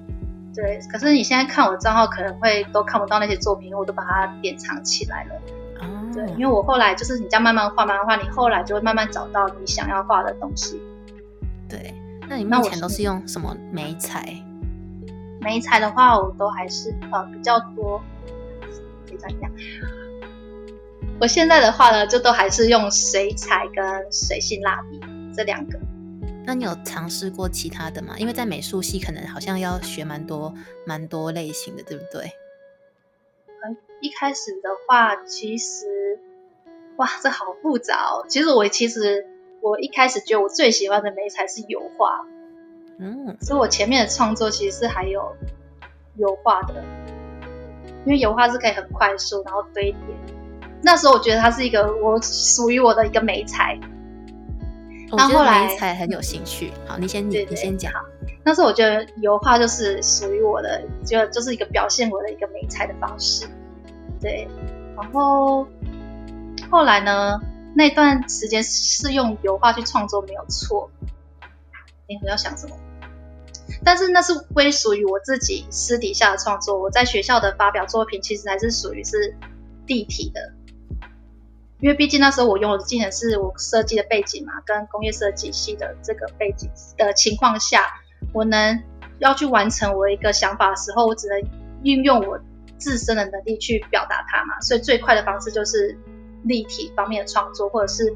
[0.54, 5.36] 对，可是你现在看我的账号，可能会都看不到那些作品，我都把它典藏起来了。
[5.80, 10.82] 哦，对，因为我后来就是你这样慢慢画，慢慢画，你后来就会慢慢找到你想要画的东西。
[11.70, 11.94] 对，
[12.28, 14.36] 那你目前都是用什么眉彩？
[15.40, 18.02] 眉彩的话，我都还是呃比较多。
[19.08, 19.52] 可以这样，
[21.20, 25.00] 我现在的话呢，就都还是用水彩跟水性蜡笔
[25.34, 25.80] 这两个。
[26.46, 28.16] 那你有尝试过其他的吗？
[28.18, 30.54] 因为在美术系可能好像要学蛮多
[30.86, 32.32] 蛮多类型的，对不对？
[33.64, 36.20] 嗯，一开始的话，其实
[36.96, 38.26] 哇，这好复杂哦。
[38.28, 39.28] 其实我其实
[39.62, 42.26] 我一开始觉得我最喜欢的美材是油画，
[42.98, 45.36] 嗯，所以我前面的创作其实是还有
[46.16, 46.84] 油画的，
[48.06, 50.00] 因为油画是可以很快速然后堆叠。
[50.82, 53.80] 那时候我觉得它是一个我属于我的一个美彩。
[55.18, 56.72] 那后来才很有兴趣。
[56.88, 57.92] 好，你先你你先讲。
[58.44, 63.46] 那时候我觉得油画就是属于我的，就就是一个表现我的一个美彩的方式。
[64.20, 64.48] 对，
[64.96, 65.68] 然后
[66.70, 67.40] 后来呢，
[67.76, 70.90] 那段时间是用油画去创作没有错。
[71.42, 72.76] 哎，我要想什么？
[73.86, 76.80] 但是那是归属于我自己私底下的创作。
[76.80, 79.36] 我在学校的发表作品，其实还是属于是
[79.88, 80.54] 立体的，
[81.82, 87.84] 因为毕竟那时候我用的技能是我设计的背景嘛，跟工业设计系的这个背景的情况下，
[88.34, 88.84] 我能
[89.18, 91.42] 要去完成我一个想法的时候，我只能
[91.82, 92.40] 运用我
[92.78, 94.62] 自身的能力去表达它嘛。
[94.62, 95.98] 所以最快的方式就是
[96.44, 98.14] 立体方面的创作，或者是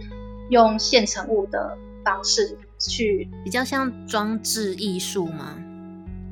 [0.52, 2.56] 用现成物的方式。
[2.78, 5.58] 去比较像装置艺术吗？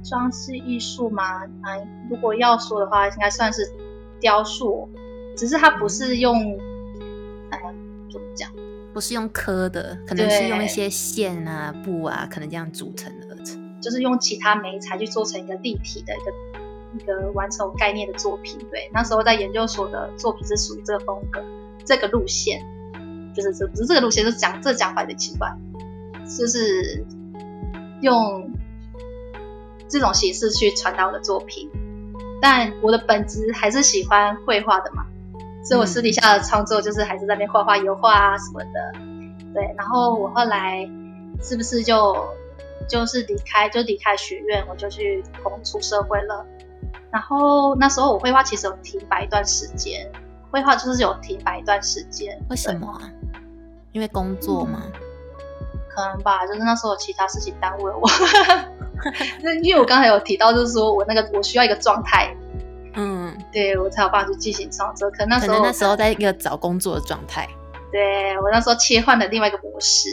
[0.04, 1.46] 装置艺术吗？
[1.64, 3.68] 啊，如果要说的话，应该算是
[4.20, 4.88] 雕塑，
[5.36, 6.60] 只是它不是用？
[8.94, 13.82] 不是用刻的，可能是用一些线啊、布啊，可能这样组成而成。
[13.82, 16.32] 就是用其他媒材去做成一个立体的一个
[16.98, 18.58] 一个完成概念的作品。
[18.72, 21.44] 对，那时候在研究所的作品是属于这个风格、
[21.84, 22.62] 这个路线，
[23.36, 25.50] 就是这不是这个路线，是讲这讲法有点奇怪。
[26.26, 27.04] 就是
[28.02, 28.50] 用
[29.90, 31.70] 这种形式去传达我的作品，
[32.42, 35.06] 但我的本质还是喜欢绘画的嘛，
[35.64, 39.00] 所以我私底下的创作就是还是在那边画画、油画啊什么的。
[39.54, 40.88] 对，然后我后来
[41.42, 42.16] 是不是就
[42.90, 46.46] 就是离开，就离开学院，我就去工出社会了。
[47.12, 50.12] 然后那时候我绘画其实有停摆一段时间，
[50.52, 52.38] 绘画就是有停摆一段时间。
[52.50, 53.00] 为什么？
[53.92, 54.82] 因为工作吗？
[55.90, 58.10] 可能吧，就是那时候有其他事情耽误了我。
[59.44, 62.43] 那因为我刚才有提到，就是说我那个我需要一个状态，嗯，
[63.54, 65.10] 对我才有办法去进行创作。
[65.12, 67.48] 可能那时候那时候在一个找工作的状态，
[67.92, 70.10] 对我那时候切换了另外一个模式。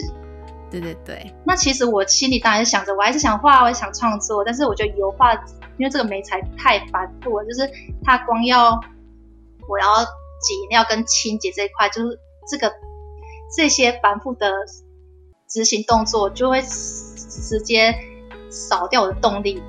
[0.69, 1.33] 对对对。
[1.45, 5.33] 那其实我心里当然是想着，我还是想画，我也想创作，但是我觉得油画，
[5.77, 7.69] 因为这个媒材太繁复了，就是
[8.03, 8.79] 它光要
[9.67, 10.03] 我要
[10.39, 12.71] 挤料跟清洁这一块，就是这个
[13.57, 14.53] 这些繁复的。
[15.53, 17.93] 执行动作就会直接
[18.49, 19.61] 扫掉我的动力，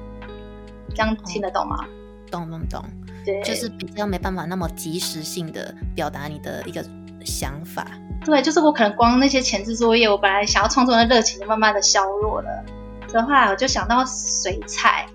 [0.91, 1.85] 这样听得懂吗？
[2.31, 2.85] 懂懂懂，
[3.25, 6.85] 对，就是比较没办法那么及时性的表达你的一个
[7.25, 7.87] 想法。
[8.25, 12.65] 对，就是我可能光那些前置作业，我本来想要创作的热情就慢慢的削弱了。
[13.09, 15.07] 所以后来我就想到水彩，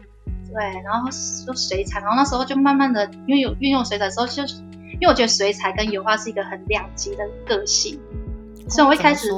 [0.54, 8.00] 对，然后说水彩，然后那时候就慢慢的，因为有运用水彩的时候，就因为我觉得水彩跟油画是一个很两极的个性，
[8.70, 9.30] 所以我一开始。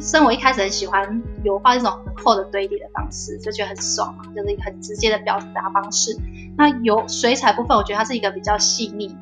[0.00, 6.16] 生我一开始很喜欢油画这种很厚的堆叠的方式，就觉得很爽嘛，就是一个很直接的表达方式。
[6.56, 9.16] 那油水彩部分，我觉得它是一个比较细腻，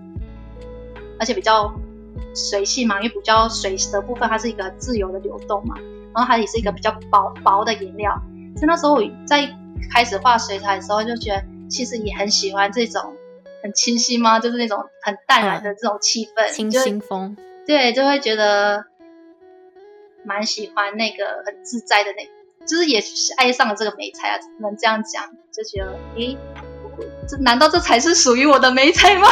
[1.19, 1.73] 而且比较
[2.35, 5.77] 随性嘛，因为比较水的部分，它是一个自由的流动嘛。
[6.15, 8.13] 然后它也是一个比较薄薄的颜料。
[8.57, 9.49] 所以那时候我在
[9.93, 13.15] 开始画水彩的时候，就觉得其实也很喜欢这种
[13.63, 14.41] 很清新吗？
[14.41, 17.37] 就是那种很淡然的这种气氛，清新风。
[17.67, 18.87] 对，就会觉得。
[20.27, 26.37] 蛮喜欢那个很自在的那，就是也是爱上了这个美彩啊，能这样讲，就觉得，诶，
[27.29, 29.29] 这难道这才是属于我的美彩吗？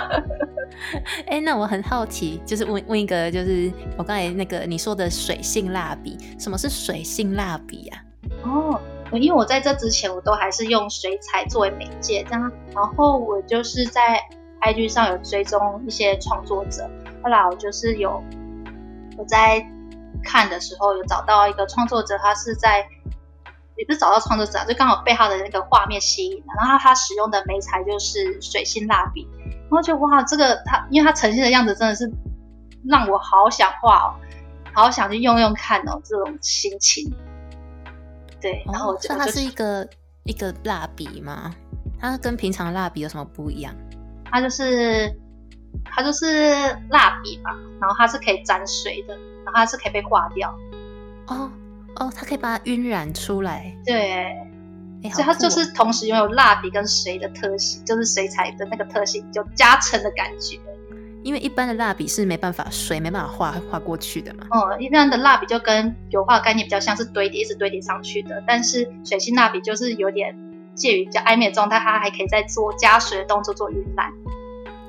[1.26, 8.02] 哎，那我很好奇，就是问问一个，就是我刚才那个你说的水性蜡笔，什么是水性蜡笔啊？
[8.42, 8.80] 哦，
[9.12, 14.20] 因为我在这之前我都还是用水彩作为媒介，这样，然后我就是在
[14.60, 16.88] IG 上有追踪一些创作者，
[17.22, 18.22] 后来我就是有
[19.16, 19.66] 我在。
[20.26, 22.86] 看的时候有找到一个创作者，他是在
[23.76, 26.46] 也不是找到创作者，就刚好被他的那个画面吸引了。
[26.58, 32.10] 然后他使用的媒材就是水性蜡笔，然后就哇，这个他因为他呈现的样子真的是
[32.84, 34.14] 让我好想画哦，
[34.74, 37.14] 好想去用用看哦，这种心情。
[38.40, 39.88] 对，然后我就它是一个
[40.24, 41.54] 一个蜡笔吗？
[41.98, 43.74] 它跟平常蜡笔有什么不一样？
[44.30, 45.10] 它就是
[45.84, 46.26] 它就是
[46.90, 49.16] 蜡笔嘛，然后它是可以沾水的。
[49.46, 50.54] 然后它是可以被化掉，
[51.28, 51.50] 哦
[51.96, 54.36] 哦，它可以把它晕染出来，对，
[55.12, 60.58] 所以它就是同时拥有蜡笔跟水的特性，就是水彩的那个特性，就加成的感觉。
[61.22, 64.46] 因为一般的蜡笔是没办法水没办法画画过去的嘛。
[64.50, 70.36] 哦，一般的蜡笔就跟油画概念比较像是堆叠，一直堆叠上去的，但是水性蜡笔就是有点
[70.74, 74.12] 介于比较暧昧的状态，它还可以再做加水的动作做晕染。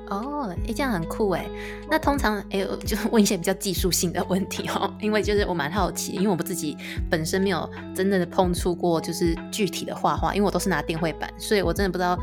[0.10, 1.46] 哦，哎，这样很酷哎。
[1.90, 6.78] 那通常，哎，就 问一些比较技术性的问题哦，因为就是我蛮好奇，因为我们自己
[7.10, 12.18] 本身没有真正的碰触过，就是具体的画画，因为我都是拿电绘板，所以我真的不知道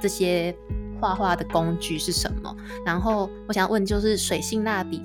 [0.00, 0.54] 这些
[1.00, 2.54] 画画的工具是什么。
[2.84, 5.02] 然后我想问，就是水性蜡笔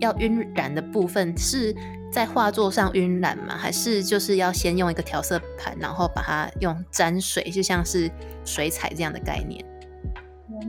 [0.00, 1.74] 要晕染的部分是
[2.12, 3.56] 在画作上晕染吗？
[3.56, 8.10] 还是就是要先用一个调色盘，然后把它用沾水，就像是
[8.44, 9.64] 水彩这样的概念？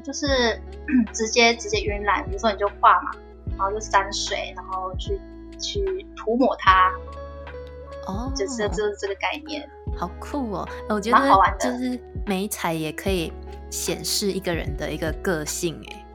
[0.03, 0.61] 就是
[1.13, 3.11] 直接直接晕染，比如说你就画嘛，
[3.57, 5.19] 然后就沾水，然后去
[5.59, 6.91] 去涂抹它，
[8.07, 9.67] 哦，就是就是这个概念。
[9.97, 10.67] 好酷哦！
[10.89, 13.33] 我觉得就是美彩也可以
[13.71, 16.05] 显示一个人的一个个性哎。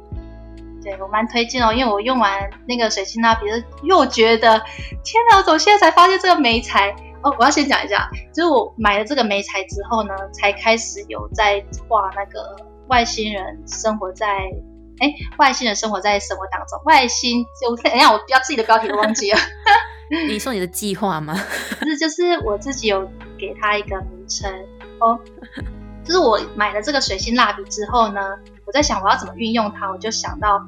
[0.84, 3.46] 对我蛮推荐哦，因为我用完那个水性蜡笔，
[3.82, 4.58] 又觉得
[5.04, 5.38] 天哪！
[5.38, 6.90] 我怎么现在才发现这个眉彩
[7.22, 7.34] 哦？
[7.38, 12.56] 我要先讲一下，就是我买了这个眉彩之后呢，才开始有在画那个
[12.88, 14.26] 外星人生活在
[15.00, 19.38] 哎，外星人生活在生活当中，外星就等一下我标自己的标题都忘记了。
[20.28, 21.34] 你说你的计划吗？
[21.80, 24.52] 不是，就是我自己有给他一个名称
[25.00, 25.18] 哦。
[26.04, 28.20] 就是我买了这个水性蜡笔之后呢，
[28.66, 30.60] 我在想我要怎么运用它，我就想到，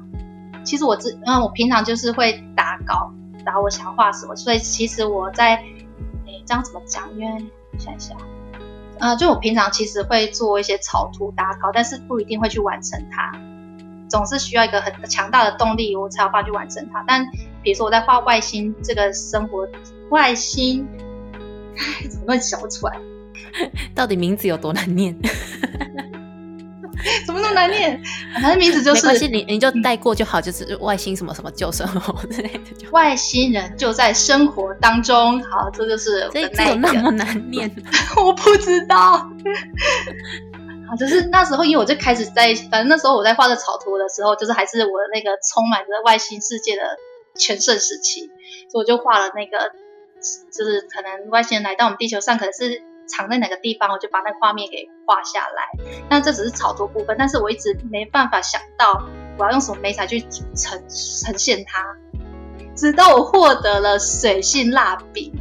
[0.65, 3.11] 其实我自嗯，我平常就是会打稿，
[3.45, 5.57] 打我想画什么，所以其实我在
[6.25, 7.07] 诶这样怎么讲？
[7.17, 7.45] 因为
[7.77, 8.15] 想一下，
[8.99, 13.31] 呃，就我平常其实会做一些草图打稿，但是不一定会去完成它，
[14.09, 17.03] 总是需要一个很强大的动力，我才有办法去完成它。
[17.07, 17.25] 但
[17.61, 19.67] 比如说我在画外星这个生活，
[20.09, 20.87] 外星，
[21.77, 22.97] 唉，怎么会想不出来？
[23.93, 25.17] 到底名字有多难念？
[27.55, 27.99] 难念？
[28.39, 32.89] 反正名字就是，没关系，你你就带过就好，就是外星什么什么救生活之类的。
[32.91, 37.73] 外星人就在生活当中，好，这就是这有那么难念？
[38.23, 39.27] 我不知道。
[40.87, 46.83] 好，就是那时候，因为我就开始在，反正那时候我在画这草图的时候，就是还是我的那个充满着外星世界的
[47.35, 48.29] 全盛时期，
[48.69, 49.71] 所以我就画了那个，
[50.51, 52.83] 就是可能外星人来到我们地球上，可能是。
[53.07, 56.01] 藏在哪个地方，我就把那画面给画下来。
[56.09, 60.21] 那这只是炒作部分，但是我一直没办法想到我要用什么媒材去
[60.55, 61.83] 呈呈现它。
[62.75, 65.31] 直到我获得了水性蜡笔，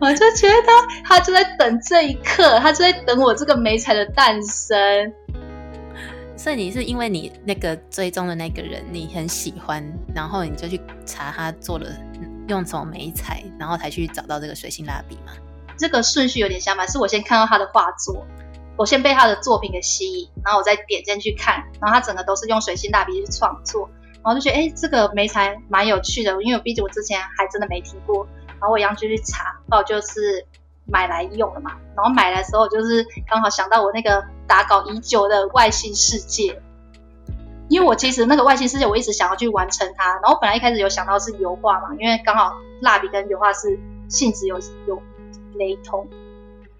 [0.00, 0.68] 我就觉得
[1.04, 5.12] 他就在等这一刻，他就在等我这个媒材的诞生。
[6.36, 9.84] 所以你是因为你那个追踪的那个人你很喜欢，
[10.14, 11.86] 然后你就去查他做了
[12.46, 15.32] 用什么媒材，然后才去找到这个水性蜡笔吗？
[15.80, 18.26] 这个顺序有点相反，是我先看到他的画作，
[18.76, 30.46] 我先被他的作品给吸引，然后我再点进去看，然后他整个都是用水性蜡笔去创作，然后就觉得哎，这个眉材蛮有趣的，因为毕竟我之前还真的没听过，然后我一样就去查，然后就是
[30.84, 36.60] 买来用了嘛，然后买来的时候就是刚好想到我那个打稿已久的外星世界，
[37.70, 42.52] 因为我其实那个外星世界我一直想要去完成它，然后本来一开始有想到是油画嘛，因为刚好
[42.82, 45.02] 蜡笔跟油画是性质有有。
[45.60, 46.08] 雷同，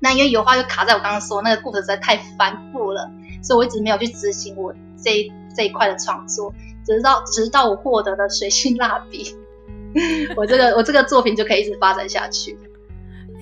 [0.01, 3.09] 那因为油画就卡在我刚刚说那个故事实在太繁复了，
[3.43, 6.53] 所以我一直没有去执行我这这一块的创作，
[6.85, 9.37] 直到直到我获得了水性蜡笔，
[10.35, 12.59] 我这个我这个作品就可以一直发展下去。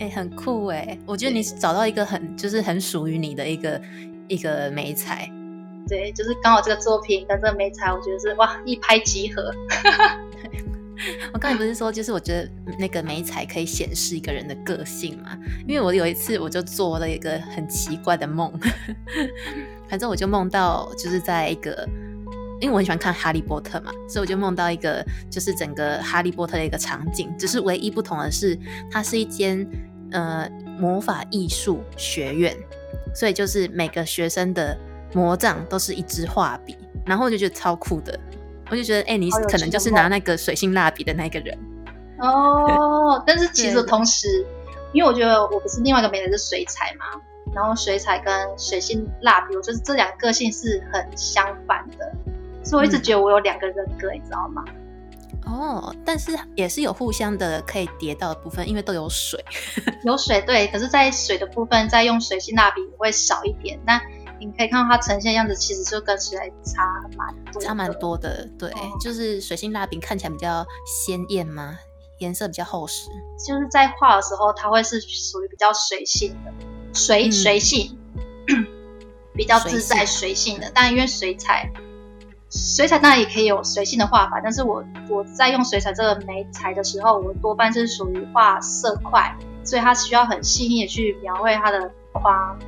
[0.01, 0.97] 哎，很酷哎！
[1.07, 3.81] 我觉得你找到一个很就是很属于你的一个
[4.29, 5.29] 一个美彩，
[5.89, 9.53] 对，就是刚好这个作品跟这个美彩，我觉得是哇一拍即合。
[11.33, 15.39] 我刚才不是说，就是我觉得那个美彩可以显示一个人的个性嘛？
[15.67, 18.53] 因为我有一次我就做了一个很奇怪的梦，
[19.89, 21.89] 反正我就梦到就是在一个，
[22.61, 28.59] 因为我很喜欢看哈利波特嘛，所以我就梦到一个就是整个哈利波特的一个场景，只是唯一不同的是，
[28.91, 29.67] 它是一间
[30.11, 32.57] 呃魔法艺术学院，
[33.15, 34.77] 所以就是每个学生的
[35.15, 36.77] 魔杖都是一支画笔，
[37.07, 38.19] 然后我就觉得超酷的。
[38.71, 41.59] 我就觉得，哎，你可能就是拿那个水性蜡笔的那个人
[42.21, 43.23] 哦。
[43.27, 44.45] 但是其实同时，
[44.93, 47.07] 因为我觉得我不是另外一个美人是水彩嘛，
[47.55, 52.13] 然后水彩跟水性蜡笔，我就是这两个个性是很相反的，
[52.63, 54.65] 所以我一直觉得我有两个人格，你知道吗？
[55.47, 59.43] 哦，但是也是有互相的可以叠到的部分，因为都有水，
[60.05, 60.67] 有水对。
[60.69, 63.99] 可是，在水的部分，再用水性蜡笔会少一点，那。
[64.41, 66.83] 你可以看到它呈现样子，其实就跟水彩差
[67.17, 68.49] 蛮多，差蛮多的。
[68.59, 71.77] 对，就是水性蜡笔看起来比较鲜艳嘛？
[72.19, 73.09] 颜色比较厚实。
[73.47, 76.53] 就是在画的时候，它会是属于比较水性的，
[76.93, 77.99] 水水性，
[79.35, 80.71] 比较自在水性的。
[80.75, 81.71] 但因为水彩，
[82.51, 92.59] 水彩当然也可以有水性的画法，但是我我在用水彩这个媒材的时候，我多半是属于画色块，所以它需要很细腻的去描绘它的框。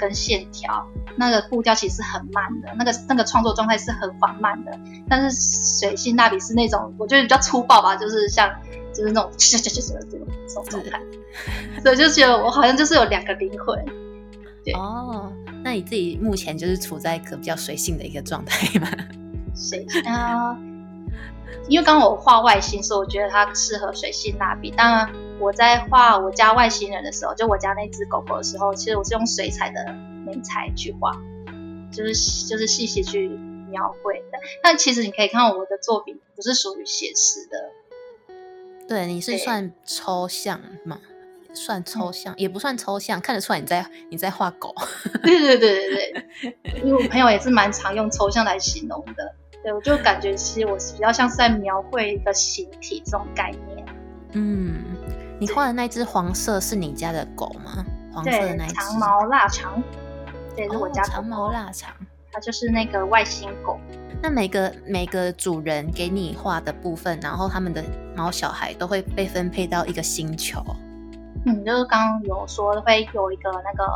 [0.00, 0.84] 跟线条，
[1.16, 4.72] 那个步调其实很慢的，那个那个创作状态是很缓慢的。
[5.08, 8.50] 但是水性蜡笔是那种，我觉得比较粗暴吧，就是像
[8.94, 10.00] 就是那种这种
[10.48, 10.98] 这种状态。
[11.82, 13.84] 所以就觉得我好像就是有两个灵魂。
[14.64, 15.32] 对哦，
[15.62, 18.88] 那你自己目前就是处在一个比较随性的一个状态吗？
[19.54, 20.58] 随性啊，
[21.68, 24.70] 因为刚刚我画外星，所以我觉得它适合水性蜡笔。
[24.70, 25.10] 当然。
[25.40, 29.90] 我在画我家外星人的时候，就我家那只狗狗的时候，其实我是用水彩的
[30.26, 31.16] 眉彩去画，
[31.90, 33.26] 就是就是细细去
[33.70, 34.38] 描绘的。
[34.62, 37.70] 但其实你可以看到我的作品不是属于写实的，
[38.86, 41.00] 对，你是算抽象嘛？
[41.54, 44.74] 算抽象，也不算抽象，看得出来你在你在画狗。
[45.24, 49.34] 对对对对对，因为我朋友也是蛮常用抽象来形容的。
[49.62, 53.86] 对，我就感觉其实我是比较像是在描绘一个形体这种概念。
[54.32, 54.84] 嗯，
[55.38, 57.84] 你画的那只黄色是你家的狗吗？
[58.12, 59.82] 黄色的那只长毛腊肠，
[60.56, 61.94] 对，是我家长毛腊肠，
[62.32, 63.78] 它就是那个外星狗。
[64.22, 67.82] 那每个每个主人给你画的部分，然后他们的
[68.14, 70.62] 毛小孩都会被分配到一个星球。
[71.46, 73.86] 嗯，就是刚刚有说会有一个那个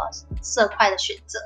[0.41, 1.39] 色块的选择。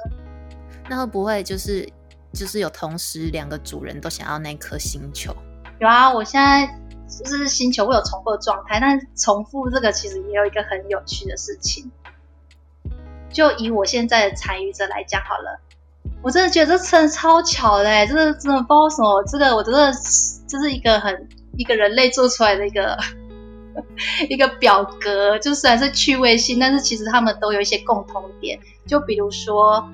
[0.88, 1.88] 那会不会就是
[2.32, 5.34] 就是有同时两个主人都想要那颗星球？
[5.80, 6.66] 有啊，我现在
[7.24, 11.90] 就是星球会有重复的状态，但重复这个其实也有一个很有趣的事情。
[13.30, 15.60] 就以我现在的参与者来讲好了。
[16.20, 19.92] 我真的觉得这真的超巧的，真的真的不知道什么，这个我真的
[20.48, 22.98] 这是一个很一个人类做出来的一个
[24.28, 28.58] 一个表格，就虽然是趣味性，但是其实他们都有一些共同点。
[28.86, 29.88] 就比如说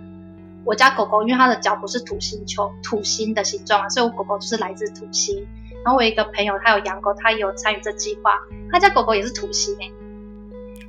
[0.64, 5.46] 我家狗狗，因为它的脚不是土星球土星的形状嘛，所以我狗狗就是来自土星。
[5.84, 8.30] 然后我一个朋友他有养狗，他也有参与这计划，
[8.70, 9.90] 他家狗狗也是土星哎。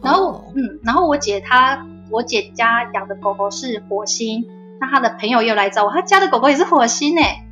[0.01, 4.45] 然后嗯，然后我姐她我姐家养的狗狗是火星。
[4.79, 7.45] 那她的朋友又来找我，他家的狗狗也是火星哎，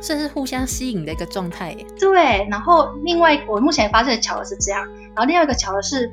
[0.00, 1.76] 这是互相吸引的一个状态。
[2.00, 4.82] 对，然后另外我目前发现的巧合是这样，
[5.14, 6.10] 然后另外一个巧合是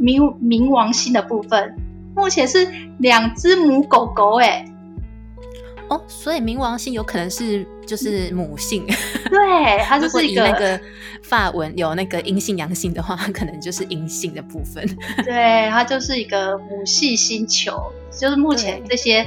[0.00, 1.76] 冥冥王星的部分，
[2.14, 2.66] 目前是
[2.98, 4.64] 两只母狗狗哎。
[5.88, 8.86] 哦，所以冥王星有可能是就是母性。
[9.28, 10.80] 对，它 就是一个那个
[11.22, 14.86] 发文有那个阴性阳性的话，可能就是阴性的部分。
[15.24, 19.26] 对，它就是一个母系星球，就是目前这些。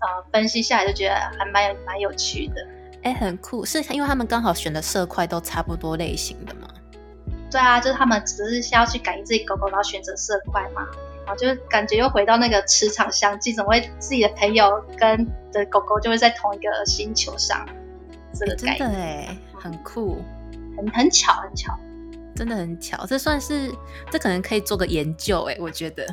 [0.00, 2.66] 啊，分析下来就觉得还蛮有蛮有趣的，
[3.02, 6.66] 哎，很酷，是因为他们刚好选的色块都差不多类型的吗？
[7.50, 10.86] 对啊，就是他们只是先要去感应自己狗狗，然后选择色块嘛，
[11.36, 17.66] 就感觉又回到那个磁场相近，怎么会自己的朋友跟的狗狗就会在同一个星球上？
[18.34, 20.22] 这个真的哎，很酷，
[20.76, 21.72] 很很巧，很巧。
[22.36, 23.70] 真的很巧，这算是
[24.10, 26.06] 这可能可以做个研究哎，我觉得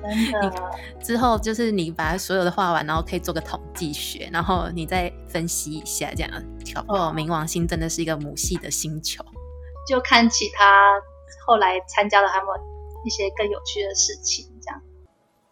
[0.00, 0.72] 真的。
[1.02, 6.30] 之后就是你把所有的画完，然后可以做个统计学，然后你再分析一下，这样
[6.64, 9.22] 巧哦，冥王星真的是一个母系的星球。
[9.86, 10.94] 就看其他
[11.44, 12.48] 后来参加了他们
[13.04, 14.80] 一些更有趣的事情，这样。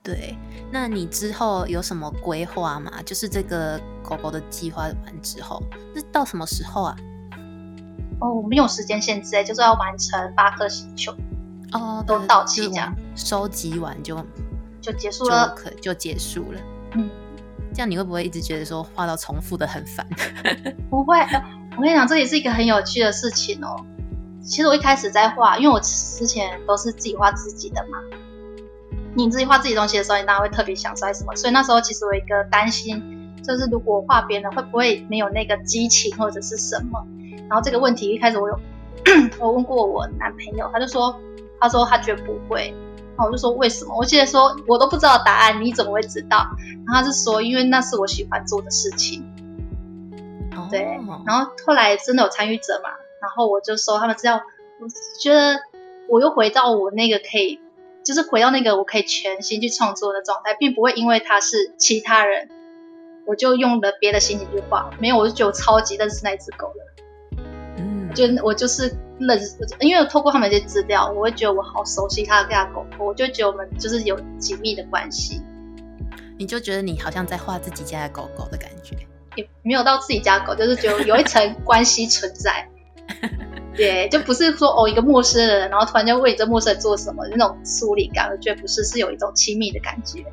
[0.02, 0.38] 对，
[0.70, 2.92] 那你之后有什么规划吗？
[3.04, 5.60] 就是这个狗狗的计划完之后，
[5.94, 6.96] 那到什么时候啊？
[8.20, 11.12] 哦，我们有时间限制，就是要完成八颗星球
[11.72, 14.24] 哦，都到期这样，收集完就
[14.80, 16.60] 就结束了，可就结束了。
[16.92, 17.10] 嗯，
[17.74, 20.06] 这样你会不会一直觉得说画到重复的很烦？
[20.88, 21.18] 不会，
[21.76, 23.84] 我跟你讲，这也是一个很有趣的事情哦。
[24.46, 27.98] 其实我一开始在画，因为我之前都是自己画自己的嘛。
[29.14, 31.34] 你自己画自己东西的时候，你当然会特别想出来什么。
[31.34, 33.02] 所以那时候其实我一个担心，
[33.42, 37.04] 就是如果画别人会不会没有那个激情或者是什么。
[37.48, 38.60] 然后这个问题一开始我有
[39.40, 41.18] 我问过我男朋友，他就说
[41.60, 42.72] 他说他觉得不会，
[43.16, 43.96] 然后我就说为什么？
[43.96, 46.46] 我记得说我都不知道答案，你怎么会知道？
[46.86, 49.24] 然后他是说因为那是我喜欢做的事情，
[50.70, 50.82] 对。
[51.26, 52.90] 然后后来真的有参与者嘛，
[53.20, 54.42] 然后我就说他们资料，
[54.80, 54.86] 我
[55.20, 55.60] 觉得
[56.08, 57.60] 我又回到我那个可以，
[58.04, 62.48] 就是回到那个我可以全心去创作的状态，并不会因为他是其他人，
[63.26, 64.90] 我就用了别的心情去画。
[65.00, 67.42] 没有，我就觉得我超级认识那只狗了。
[67.78, 75.42] 嗯就我就是认识，因为我透过他们这些资料，我会觉得我好熟悉他家狗狗，我就觉得我们就是有紧密的关系。
[76.38, 78.94] 你就觉得你好像在画自己家的狗狗的感觉，
[79.36, 82.68] 也没有到自己家狗，就是觉得有一层关系存在。
[83.76, 90.24] 对，就不是说哦一个陌生人，然后突然间为这陌生人做什么那种疏离感，我觉得不是，是有一种亲密的感觉。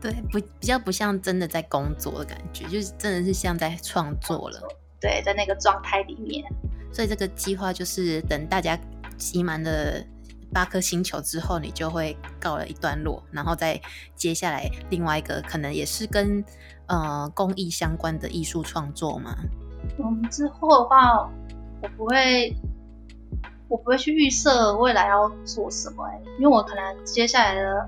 [0.00, 4.60] 对，不比较不像真的在工作的感觉，就是真的是像在创作了。
[5.00, 6.44] 对，在那个状态里面。
[6.92, 8.78] 所以这个计划就是等大家
[9.16, 10.02] 集满了
[10.52, 13.80] 八颗星球之后，你就会告了一段落，然后再
[14.14, 16.42] 接下来另外一个可能也是跟
[16.86, 19.36] 呃公益相关的艺术创作嘛。
[19.98, 21.30] 我们，之后的话，
[21.82, 22.56] 我不会，
[23.68, 27.86] 我不会去预设未来要做什么哎，因为我可能接下来的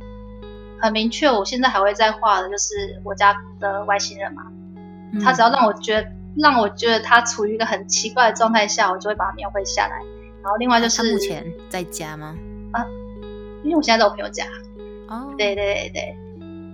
[0.81, 4.43] 很明确，我现在还会再画的就是我家的外星人嘛，
[5.23, 6.07] 他只要让我觉得。
[6.37, 9.97] 让我觉得他处于一个很奇怪的状态下，我就会把它描绘下来。
[10.45, 12.37] 然后另外就是他目前在家吗？
[12.71, 12.87] 啊，
[13.65, 14.47] 因为我现在在我朋友家。
[15.09, 16.17] 哦，对对对。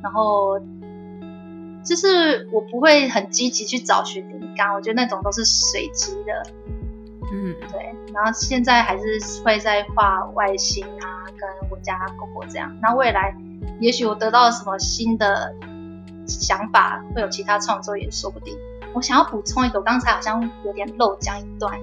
[0.02, 0.60] 然后
[1.82, 6.46] 就是我不会很积极去找寻灵感，我觉得那种都是随机的。
[7.32, 12.74] 嗯，对，然后现在还是会在画外星啊，跟我家狗狗这样。
[12.80, 13.34] 那未来
[13.80, 15.54] 也许我得到了什么新的
[16.26, 18.56] 想法，会有其他创作也说不定。
[18.94, 21.76] 我想要补充一个，我刚才好像有点漏讲一段。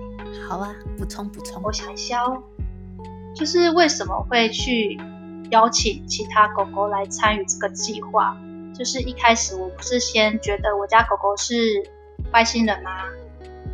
[0.50, 1.62] 好啊，补充补充。
[1.62, 2.42] 我想一下哦，
[3.36, 5.00] 就是为什么会去
[5.52, 8.36] 邀请其他狗狗来参与这个计划？
[8.74, 11.54] 就是一开始我不是先觉得我家狗狗是
[12.32, 12.92] 外星人吗？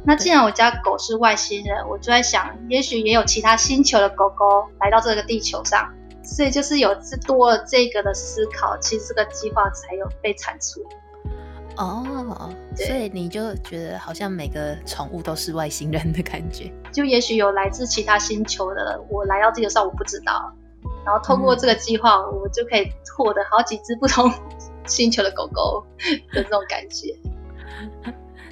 [0.10, 5.88] 那既然我家狗是外星人，我就在想，也许也有其他星球的狗狗来到这个地球上，
[6.24, 6.96] 所以就是有
[7.28, 10.82] 多了这个的思考，其实这个计划才有被产出。
[11.78, 20.52] 哦，所以你就觉得好像每个宠物都是外星人的感觉，就也许有来自其他星球的，我来到地球上我不知道，
[21.06, 24.28] 然后通过这个计划，我就可以获得好几只不同
[24.88, 25.86] 星球的狗狗
[26.34, 27.16] 的这种感觉。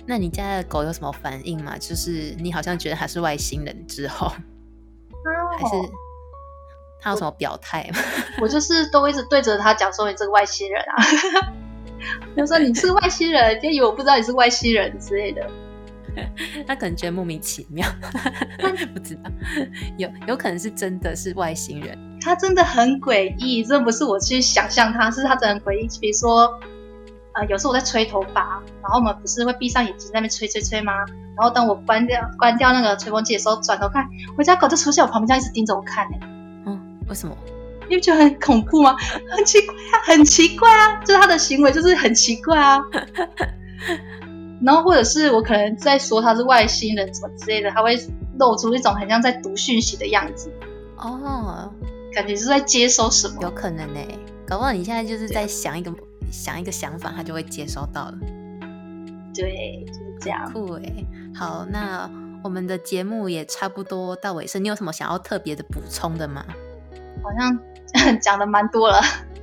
[0.07, 1.77] 那你家的狗有什么反应吗？
[1.77, 5.75] 就是你好像觉得它是外星人之后，还是
[7.01, 7.99] 它有什么表态吗？
[8.41, 10.95] 我就是都一直对着它讲说你这个外星人啊。
[12.37, 15.45] 就说你是外星人，别以为我不知道你是外星人之类的。
[16.65, 17.87] 他可能觉得莫名其妙，
[18.93, 19.29] 不知道
[19.97, 21.97] 有有可能是真的是外星人。
[22.21, 25.87] 他真的很诡异，这不是我去想象他，是他真的很诡异。
[25.99, 26.59] 比如说，
[27.37, 30.91] 呃，有时候我在吹头发，然后我们不是会闭上眼睛在那边吹吹吹吗？
[31.35, 34.07] 然后当我关掉关掉那个吹风机的时候，转头看，
[34.37, 36.17] 我家狗就出现我旁边，这样一直盯着我看呢。
[36.65, 37.37] 嗯，为什么？
[37.87, 38.95] 你不觉得很恐怖吗？
[39.29, 42.81] 很奇怪啊，很奇怪啊，就是它的行为就是很奇怪啊。
[44.61, 47.95] 然后或者是我可能在说它是外星人什么之类的，它会
[48.39, 50.51] 露出一种很像在读讯息的样子。
[50.97, 51.71] 哦，
[52.13, 53.35] 感觉是在接收什么？
[53.41, 53.99] 有可能呢，
[54.47, 55.93] 搞不好你现在就是在想一个
[56.31, 58.17] 想一个想法，他就会接收到了。
[59.33, 60.51] 对，就是这样。
[60.51, 60.91] 酷哎，
[61.35, 62.09] 好，那
[62.43, 66.45] 我们的节目也差不多到尾声，你有什么想要特别的补充的吗？
[67.23, 67.59] 好像。
[68.21, 69.01] 讲的蛮多了，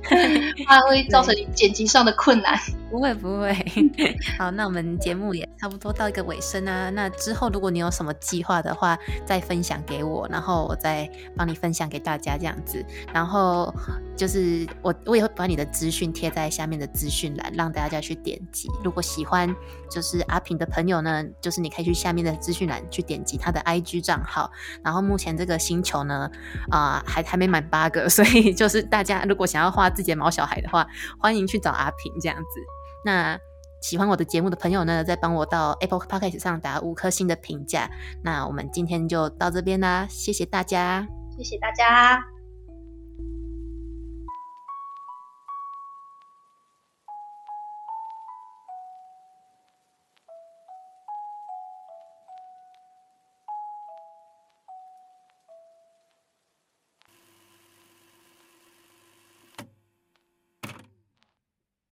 [0.67, 2.55] 怕会造成你剪辑上的困难。
[2.95, 3.53] 不会不会，
[4.39, 6.89] 好，那我们节目也差不多到一个尾声啊。
[6.91, 12.81] 那之后如果你有什么计划的话，再分享给我，然后我再帮你分享给大家这样子。
[13.13, 13.73] 然后
[14.15, 18.69] 就是我我也会把你的资讯贴在下面的资讯栏，让大家去点击。
[18.81, 19.53] 如果喜欢
[19.91, 24.49] 就是阿平的朋友呢，就是你可以去下面的资讯栏去点击他的 IG 账号。
[24.81, 26.31] 然后目前这个星球呢，
[26.71, 30.87] 啊还还没满八个， 所以就是大家如果想要画自己的毛小孩的话，
[31.19, 32.61] 欢迎去找阿平这样子。
[33.05, 33.39] 那
[33.81, 37.87] 喜欢我的节目的朋友呢，再帮我到 Apple Podcast 上打五颗星的评价。
[38.23, 42.34] 那我们今天就到这边啦，谢谢大家，谢谢大家。